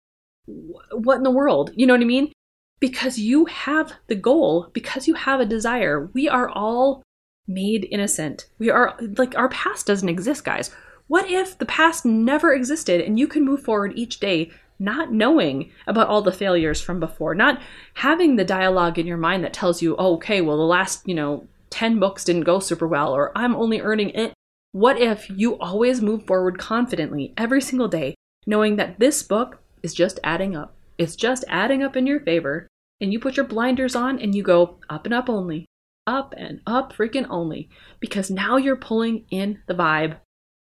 what 0.91 1.17
in 1.17 1.23
the 1.23 1.31
world. 1.31 1.71
You 1.75 1.87
know 1.87 1.93
what 1.93 2.01
I 2.01 2.05
mean? 2.05 2.31
Because 2.79 3.19
you 3.19 3.45
have 3.45 3.93
the 4.07 4.15
goal, 4.15 4.69
because 4.73 5.07
you 5.07 5.13
have 5.13 5.39
a 5.39 5.45
desire. 5.45 6.09
We 6.13 6.27
are 6.29 6.49
all 6.49 7.03
made 7.49 7.87
innocent. 7.91 8.45
We 8.59 8.69
are 8.69 8.97
like 9.17 9.35
our 9.37 9.49
past 9.49 9.87
doesn't 9.87 10.07
exist, 10.07 10.45
guys. 10.45 10.73
What 11.07 11.29
if 11.29 11.57
the 11.57 11.65
past 11.65 12.05
never 12.05 12.53
existed 12.53 13.01
and 13.01 13.19
you 13.19 13.27
can 13.27 13.43
move 13.43 13.63
forward 13.63 13.93
each 13.95 14.19
day 14.19 14.51
not 14.79 15.11
knowing 15.11 15.71
about 15.87 16.07
all 16.07 16.21
the 16.21 16.31
failures 16.31 16.79
from 16.79 16.99
before, 16.99 17.35
not 17.35 17.61
having 17.95 18.35
the 18.35 18.45
dialogue 18.45 18.97
in 18.97 19.05
your 19.05 19.17
mind 19.17 19.43
that 19.43 19.53
tells 19.53 19.81
you, 19.81 19.95
oh, 19.97 20.13
okay, 20.13 20.39
well, 20.39 20.55
the 20.55 20.63
last, 20.63 21.05
you 21.05 21.13
know, 21.13 21.45
10 21.69 21.99
books 21.99 22.23
didn't 22.23 22.43
go 22.43 22.59
super 22.59 22.87
well, 22.87 23.13
or 23.13 23.37
I'm 23.37 23.55
only 23.55 23.81
earning 23.81 24.11
it. 24.11 24.33
What 24.71 24.99
if 24.99 25.29
you 25.29 25.57
always 25.59 26.01
move 26.01 26.25
forward 26.25 26.57
confidently 26.57 27.33
every 27.35 27.61
single 27.61 27.87
day, 27.87 28.15
knowing 28.47 28.77
that 28.77 28.99
this 28.99 29.21
book 29.21 29.59
is 29.83 29.93
just 29.93 30.19
adding 30.23 30.55
up? 30.55 30.73
It's 30.97 31.15
just 31.15 31.43
adding 31.47 31.83
up 31.83 31.97
in 31.97 32.07
your 32.07 32.19
favor, 32.21 32.67
and 33.01 33.11
you 33.11 33.19
put 33.19 33.35
your 33.35 33.45
blinders 33.45 33.95
on 33.95 34.19
and 34.19 34.33
you 34.33 34.43
go 34.43 34.77
up 34.89 35.05
and 35.05 35.13
up 35.13 35.29
only, 35.29 35.65
up 36.07 36.33
and 36.37 36.61
up 36.65 36.93
freaking 36.93 37.27
only 37.29 37.69
because 37.99 38.31
now 38.31 38.57
you're 38.57 38.75
pulling 38.75 39.25
in 39.29 39.61
the 39.67 39.75
vibe, 39.75 40.17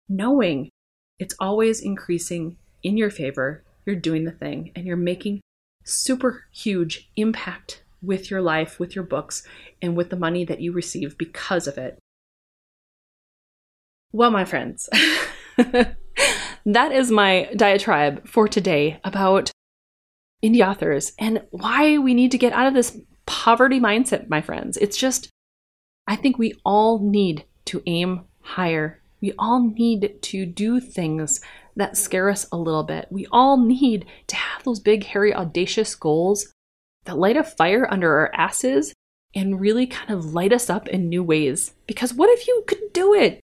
knowing 0.09 0.71
it's 1.19 1.35
always 1.39 1.81
increasing 1.81 2.57
in 2.83 2.97
your 2.97 3.11
favor. 3.11 3.65
You're 3.85 3.97
doing 3.97 4.25
the 4.25 4.33
thing 4.33 4.73
and 4.75 4.87
you're 4.87 4.97
making 4.97 5.41
super 5.85 6.45
huge 6.53 7.11
impact 7.17 7.85
with 8.03 8.31
your 8.31 8.43
life, 8.43 8.79
with 8.79 8.95
your 8.95 9.05
books, 9.05 9.47
and 9.81 9.97
with 9.97 10.11
the 10.11 10.17
money 10.17 10.45
that 10.45 10.61
you 10.61 10.73
receive 10.73 11.17
because 11.17 11.67
of 11.67 11.79
it. 11.79 11.99
Well, 14.13 14.31
my 14.31 14.45
friends, 14.45 14.89
that 15.57 16.93
is 16.93 17.11
my 17.11 17.51
diatribe 17.57 18.27
for 18.27 18.49
today 18.49 19.01
about 19.05 19.51
indie 20.45 20.67
authors 20.67 21.13
and 21.19 21.43
why 21.51 21.99
we 21.99 22.15
need 22.15 22.31
to 22.33 22.39
get 22.39 22.53
out 22.53 22.67
of 22.67 22.75
this 22.75 22.99
poverty 23.27 23.81
mindset, 23.81 24.29
my 24.29 24.41
friends. 24.41 24.77
It's 24.77 24.97
just 24.97 25.29
I 26.07 26.17
think 26.17 26.39
we 26.39 26.55
all 26.65 26.99
need 27.01 27.45
to 27.67 27.83
aim 27.87 28.23
higher 28.41 29.01
We 29.21 29.33
all 29.39 29.61
need 29.61 30.19
to 30.23 30.47
do 30.47 30.79
things 30.79 31.41
that 31.75 31.97
scare 31.97 32.29
us 32.31 32.47
a 32.53 32.57
little 32.57 32.83
bit. 32.85 33.09
We 33.11 33.27
all 33.33 33.57
need 33.57 34.07
to 34.29 34.37
have 34.37 34.63
those 34.63 34.81
big, 34.81 35.05
hairy, 35.05 35.35
audacious 35.35 35.95
goals 35.95 36.53
that 37.05 37.19
light 37.19 37.37
a 37.37 37.43
fire 37.43 37.87
under 37.91 38.19
our 38.19 38.31
asses 38.35 38.93
and 39.35 39.61
really 39.61 39.87
kind 39.87 40.11
of 40.11 40.33
light 40.33 40.53
us 40.53 40.71
up 40.71 40.89
in 40.89 41.09
new 41.09 41.23
ways. 41.23 41.75
Because 41.87 42.15
what 42.15 42.31
if 42.31 42.47
you 42.47 42.65
could 42.67 42.93
do 42.93 43.15
it? 43.15 43.41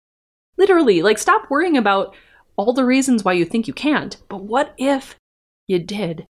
Literally, 0.56 1.02
like 1.02 1.18
stop 1.18 1.48
worrying 1.50 1.76
about 1.76 2.14
all 2.56 2.72
the 2.72 2.84
reasons 2.84 3.24
why 3.24 3.32
you 3.32 3.44
think 3.44 3.66
you 3.66 3.74
can't. 3.74 4.16
But 4.28 4.44
what 4.44 4.74
if 4.76 5.16
you 5.66 5.78
did? 5.78 6.26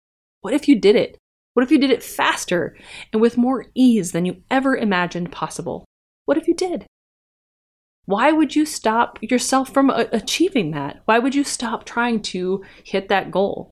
What 0.41 0.53
if 0.53 0.67
you 0.67 0.79
did 0.79 0.95
it? 0.95 1.17
What 1.55 1.63
if 1.63 1.71
you 1.71 1.79
did 1.79 1.89
it 1.89 2.03
faster 2.03 2.77
and 3.13 3.21
with 3.21 3.37
more 3.37 3.67
ease 3.73 4.11
than 4.11 4.25
you 4.25 4.43
ever 4.51 4.75
imagined 4.75 5.31
possible? 5.31 5.85
What 6.25 6.37
if 6.37 6.49
you 6.49 6.53
did? 6.53 6.85
Why 8.05 8.33
would 8.33 8.57
you 8.57 8.65
stop 8.65 9.17
yourself 9.21 9.73
from 9.73 9.89
a- 9.89 10.09
achieving 10.11 10.71
that? 10.71 11.01
Why 11.05 11.17
would 11.17 11.33
you 11.33 11.45
stop 11.45 11.85
trying 11.85 12.21
to 12.23 12.63
hit 12.83 13.07
that 13.07 13.31
goal? 13.31 13.71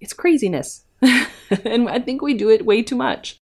It's 0.00 0.12
craziness. 0.12 0.84
and 1.02 1.88
I 1.88 1.98
think 1.98 2.20
we 2.20 2.34
do 2.34 2.50
it 2.50 2.66
way 2.66 2.82
too 2.82 2.96
much. 2.96 3.38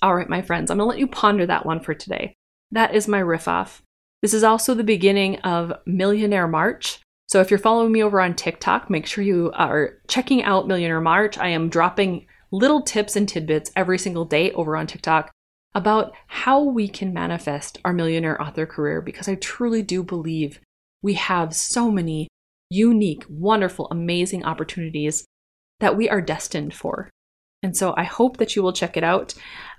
All 0.00 0.16
right, 0.16 0.28
my 0.28 0.40
friends, 0.40 0.70
I'm 0.70 0.78
going 0.78 0.86
to 0.86 0.88
let 0.88 0.98
you 0.98 1.06
ponder 1.06 1.44
that 1.44 1.66
one 1.66 1.80
for 1.80 1.92
today. 1.92 2.32
That 2.70 2.94
is 2.94 3.06
my 3.06 3.18
riff 3.18 3.46
off. 3.46 3.82
This 4.22 4.32
is 4.32 4.42
also 4.42 4.72
the 4.72 4.82
beginning 4.82 5.38
of 5.40 5.72
Millionaire 5.84 6.48
March. 6.48 7.00
So 7.28 7.42
if 7.42 7.50
you're 7.50 7.58
following 7.58 7.92
me 7.92 8.02
over 8.02 8.22
on 8.22 8.34
TikTok, 8.34 8.88
make 8.88 9.06
sure 9.06 9.22
you 9.22 9.52
are 9.54 9.98
checking 10.08 10.42
out 10.44 10.66
Millionaire 10.66 11.00
March. 11.02 11.36
I 11.36 11.48
am 11.48 11.68
dropping 11.68 12.26
little 12.50 12.82
tips 12.82 13.16
and 13.16 13.28
tidbits 13.28 13.70
every 13.76 13.98
single 13.98 14.24
day 14.24 14.52
over 14.52 14.76
on 14.76 14.86
TikTok 14.86 15.30
about 15.74 16.12
how 16.26 16.62
we 16.62 16.88
can 16.88 17.12
manifest 17.12 17.78
our 17.84 17.92
millionaire 17.92 18.40
author 18.40 18.66
career 18.66 19.00
because 19.00 19.28
I 19.28 19.34
truly 19.36 19.82
do 19.82 20.02
believe 20.02 20.60
we 21.02 21.14
have 21.14 21.54
so 21.54 21.90
many 21.90 22.28
unique, 22.70 23.24
wonderful, 23.28 23.88
amazing 23.90 24.44
opportunities 24.44 25.24
that 25.80 25.96
we 25.96 26.08
are 26.08 26.20
destined 26.20 26.74
for. 26.74 27.10
And 27.62 27.76
so 27.76 27.94
I 27.96 28.04
hope 28.04 28.36
that 28.36 28.54
you 28.54 28.62
will 28.62 28.72
check 28.72 28.96
it 28.96 29.04
out. 29.04 29.34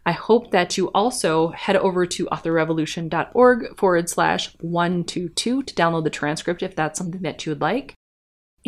I 0.06 0.12
hope 0.12 0.52
that 0.52 0.78
you 0.78 0.88
also 0.90 1.50
head 1.50 1.76
over 1.76 2.06
to 2.06 2.26
authorrevolution.org 2.28 3.78
forward 3.78 4.10
slash 4.10 4.54
122 4.60 5.64
to 5.64 5.76
download 5.76 6.04
the 6.04 6.10
transcript 6.10 6.64
if 6.64 6.76
that's 6.76 6.98
something 6.98 7.22
that 7.22 7.46
you 7.46 7.52
would 7.52 7.62
like. 7.62 7.96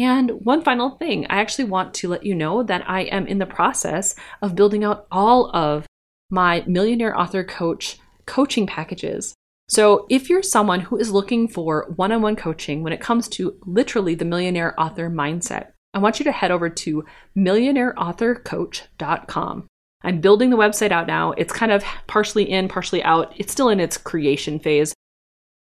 And 0.01 0.31
one 0.43 0.63
final 0.63 0.97
thing, 0.97 1.27
I 1.29 1.41
actually 1.41 1.65
want 1.65 1.93
to 1.95 2.07
let 2.07 2.23
you 2.25 2.33
know 2.33 2.63
that 2.63 2.89
I 2.89 3.01
am 3.01 3.27
in 3.27 3.37
the 3.37 3.45
process 3.45 4.15
of 4.41 4.55
building 4.55 4.83
out 4.83 5.05
all 5.11 5.55
of 5.55 5.85
my 6.31 6.63
Millionaire 6.65 7.15
Author 7.15 7.43
Coach 7.43 7.99
coaching 8.25 8.65
packages. 8.65 9.35
So, 9.69 10.07
if 10.09 10.27
you're 10.27 10.41
someone 10.41 10.79
who 10.79 10.97
is 10.97 11.11
looking 11.11 11.47
for 11.47 11.93
one 11.97 12.11
on 12.11 12.23
one 12.23 12.35
coaching 12.35 12.81
when 12.81 12.93
it 12.93 12.99
comes 12.99 13.27
to 13.29 13.55
literally 13.67 14.15
the 14.15 14.25
millionaire 14.25 14.73
author 14.79 15.07
mindset, 15.07 15.73
I 15.93 15.99
want 15.99 16.19
you 16.19 16.23
to 16.25 16.31
head 16.31 16.49
over 16.49 16.67
to 16.67 17.05
millionaireauthorcoach.com. 17.37 19.67
I'm 20.03 20.19
building 20.19 20.49
the 20.49 20.57
website 20.57 20.91
out 20.91 21.05
now. 21.05 21.33
It's 21.33 21.53
kind 21.53 21.71
of 21.71 21.83
partially 22.07 22.49
in, 22.49 22.69
partially 22.69 23.03
out. 23.03 23.35
It's 23.37 23.51
still 23.51 23.69
in 23.69 23.79
its 23.79 23.97
creation 23.97 24.57
phase. 24.57 24.95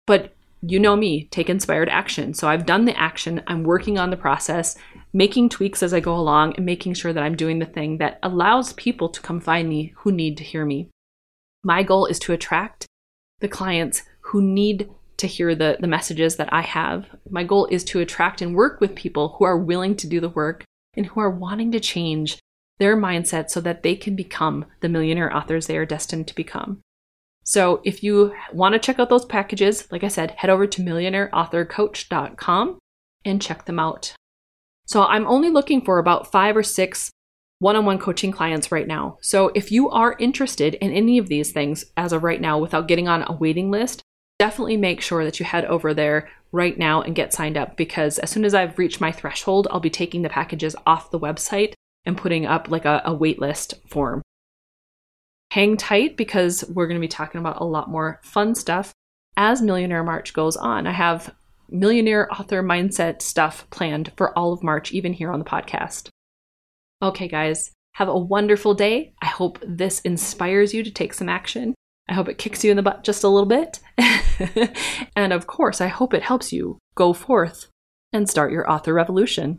But 0.07 0.36
you 0.69 0.79
know 0.79 0.97
me, 0.97 1.29
take 1.31 1.49
inspired 1.49 1.89
action. 1.89 2.35
So 2.35 2.49
I've 2.49 2.67
done 2.67 2.85
the 2.85 2.99
action, 2.99 3.43
I'm 3.47 3.63
working 3.63 3.99
on 3.99 4.11
the 4.11 4.17
process, 4.17 4.77
making 5.13 5.49
tweaks 5.49 5.83
as 5.83 5.95
I 5.95 6.01
go 6.01 6.17
along, 6.17 6.55
and 6.57 6.67
making 6.67 6.95
sure 6.95 7.13
that 7.13 7.23
I'm 7.23 7.37
doing 7.37 7.59
the 7.59 7.67
thing 7.67 7.99
that 7.99 8.19
allows 8.23 8.73
people 8.73 9.09
to 9.11 9.21
come 9.21 9.41
find 9.41 9.69
me 9.69 9.93
who 9.99 10.13
need 10.13 10.37
to 10.39 10.45
hear 10.45 10.65
me. 10.65 10.91
My 11.63 11.83
goal 11.83 12.07
is 12.07 12.19
to 12.21 12.33
attract 12.33 12.87
the 13.41 13.49
clients 13.49 14.03
who 14.21 14.43
need 14.43 14.91
to 15.19 15.27
hear 15.27 15.55
the, 15.55 15.77
the 15.81 15.87
messages 15.87 16.37
that 16.37 16.53
I 16.53 16.63
have. 16.63 17.07
My 17.31 17.45
goal 17.45 17.67
is 17.71 17.85
to 17.85 18.01
attract 18.01 18.43
and 18.43 18.55
work 18.55 18.81
with 18.81 18.95
people 18.95 19.37
who 19.39 19.45
are 19.45 19.59
willing 19.59 19.97
to 19.97 20.07
do 20.07 20.21
the 20.21 20.29
work 20.29 20.65
and 20.95 21.07
who 21.07 21.21
are 21.21 21.31
wanting 21.31 21.73
to 21.73 21.81
change 21.81 22.39
their 22.79 22.97
mindset 22.97 23.51
so 23.51 23.61
that 23.63 23.83
they 23.83 23.97
can 23.97 24.17
become 24.17 24.67
the 24.81 24.89
millionaire 24.89 25.35
authors 25.35 25.67
they 25.67 25.79
are 25.79 25.87
destined 25.87 26.29
to 26.29 26.35
become. 26.35 26.81
So 27.47 27.81
if 27.85 28.03
you 28.03 28.35
want 28.53 28.73
to 28.73 28.79
check 28.81 28.99
out 28.99 29.09
those 29.09 29.25
packages, 29.25 29.87
like 29.93 30.03
I 30.03 30.09
said, 30.09 30.33
head 30.33 30.51
over 30.51 30.67
to 30.67 30.83
millionaireauthorcoach.com 30.83 32.79
and 33.25 33.41
check 33.41 33.65
them 33.65 33.79
out. 33.79 34.13
So 34.87 35.05
I'm 35.05 35.29
only 35.29 35.49
looking 35.49 35.81
for 35.81 35.99
about 35.99 36.31
five 36.31 36.57
or 36.57 36.65
six 36.65 37.11
one 37.61 37.77
on 37.77 37.87
one 37.87 37.99
coaching 37.99 38.33
clients 38.33 38.71
right 38.71 38.87
now. 38.87 39.17
So 39.23 39.51
if 39.55 39.73
you 39.73 39.89
are 39.89 40.17
interested 40.19 40.75
in 40.75 40.93
any 40.93 41.19
of 41.19 41.29
these 41.29 41.53
things 41.53 41.87
as 41.97 42.13
of 42.13 42.23
right 42.23 42.41
now 42.41 42.59
without 42.59 42.89
getting 42.89 43.09
on 43.09 43.23
a 43.23 43.33
waiting 43.33 43.71
list, 43.71 44.03
definitely 44.39 44.77
make 44.77 45.01
sure 45.01 45.25
that 45.25 45.41
you 45.41 45.47
head 45.47 45.65
over 45.65 45.95
there 45.95 46.29
right 46.53 46.77
now 46.77 47.01
and 47.01 47.15
get 47.15 47.33
signed 47.33 47.57
up 47.57 47.77
because 47.77 48.19
as 48.19 48.31
soon 48.31 48.45
as 48.45 48.55
I've 48.55 48.77
reached 48.77 49.01
my 49.01 49.13
threshold, 49.13 49.69
I'll 49.71 49.81
be 49.81 49.89
taking 49.89 50.23
the 50.23 50.29
packages 50.29 50.77
off 50.85 51.11
the 51.11 51.19
website 51.19 51.73
and 52.05 52.19
putting 52.19 52.45
up 52.45 52.69
like 52.69 52.85
a, 52.85 53.03
a 53.05 53.15
wait 53.15 53.39
list 53.39 53.75
form 53.89 54.21
hang 55.51 55.77
tight 55.77 56.17
because 56.17 56.65
we're 56.69 56.87
going 56.87 57.01
to 57.01 57.05
be 57.05 57.09
talking 57.09 57.41
about 57.41 57.61
a 57.61 57.65
lot 57.65 57.91
more 57.91 58.21
fun 58.23 58.55
stuff 58.55 58.93
as 59.37 59.63
Millionaire 59.63 60.05
March 60.05 60.33
goes 60.33 60.57
on. 60.57 60.87
I 60.87 60.93
have 60.93 61.35
millionaire 61.69 62.33
author 62.33 62.63
mindset 62.63 63.23
stuff 63.23 63.69
planned 63.71 64.13
for 64.17 64.37
all 64.39 64.53
of 64.53 64.63
March, 64.63 64.93
even 64.93 65.13
here 65.13 65.31
on 65.31 65.39
the 65.39 65.45
podcast. 65.45 66.09
Okay, 67.03 67.29
guys, 67.29 67.73
have 67.95 68.09
a 68.09 68.19
wonderful 68.19 68.75
day. 68.75 69.15
I 69.21 69.27
hope 69.27 69.59
this 69.67 70.01
inspires 70.01 70.73
you 70.73 70.83
to 70.83 70.91
take 70.91 71.15
some 71.15 71.29
action. 71.29 71.75
I 72.09 72.15
hope 72.15 72.29
it 72.29 72.39
kicks 72.39 72.65
you 72.65 72.71
in 72.71 72.77
the 72.77 72.83
butt 72.83 73.05
just 73.05 73.25
a 73.25 73.29
little 73.29 73.49
bit. 73.49 73.81
and 75.17 75.33
of 75.33 75.47
course, 75.47 75.81
I 75.81 75.89
hope 75.89 76.15
it 76.15 76.23
helps 76.23 76.53
you 76.53 76.79
go 76.95 77.13
forth 77.13 77.69
and 78.13 78.29
start 78.29 78.53
your 78.53 78.71
author 78.71 78.95
revolution. 78.95 79.59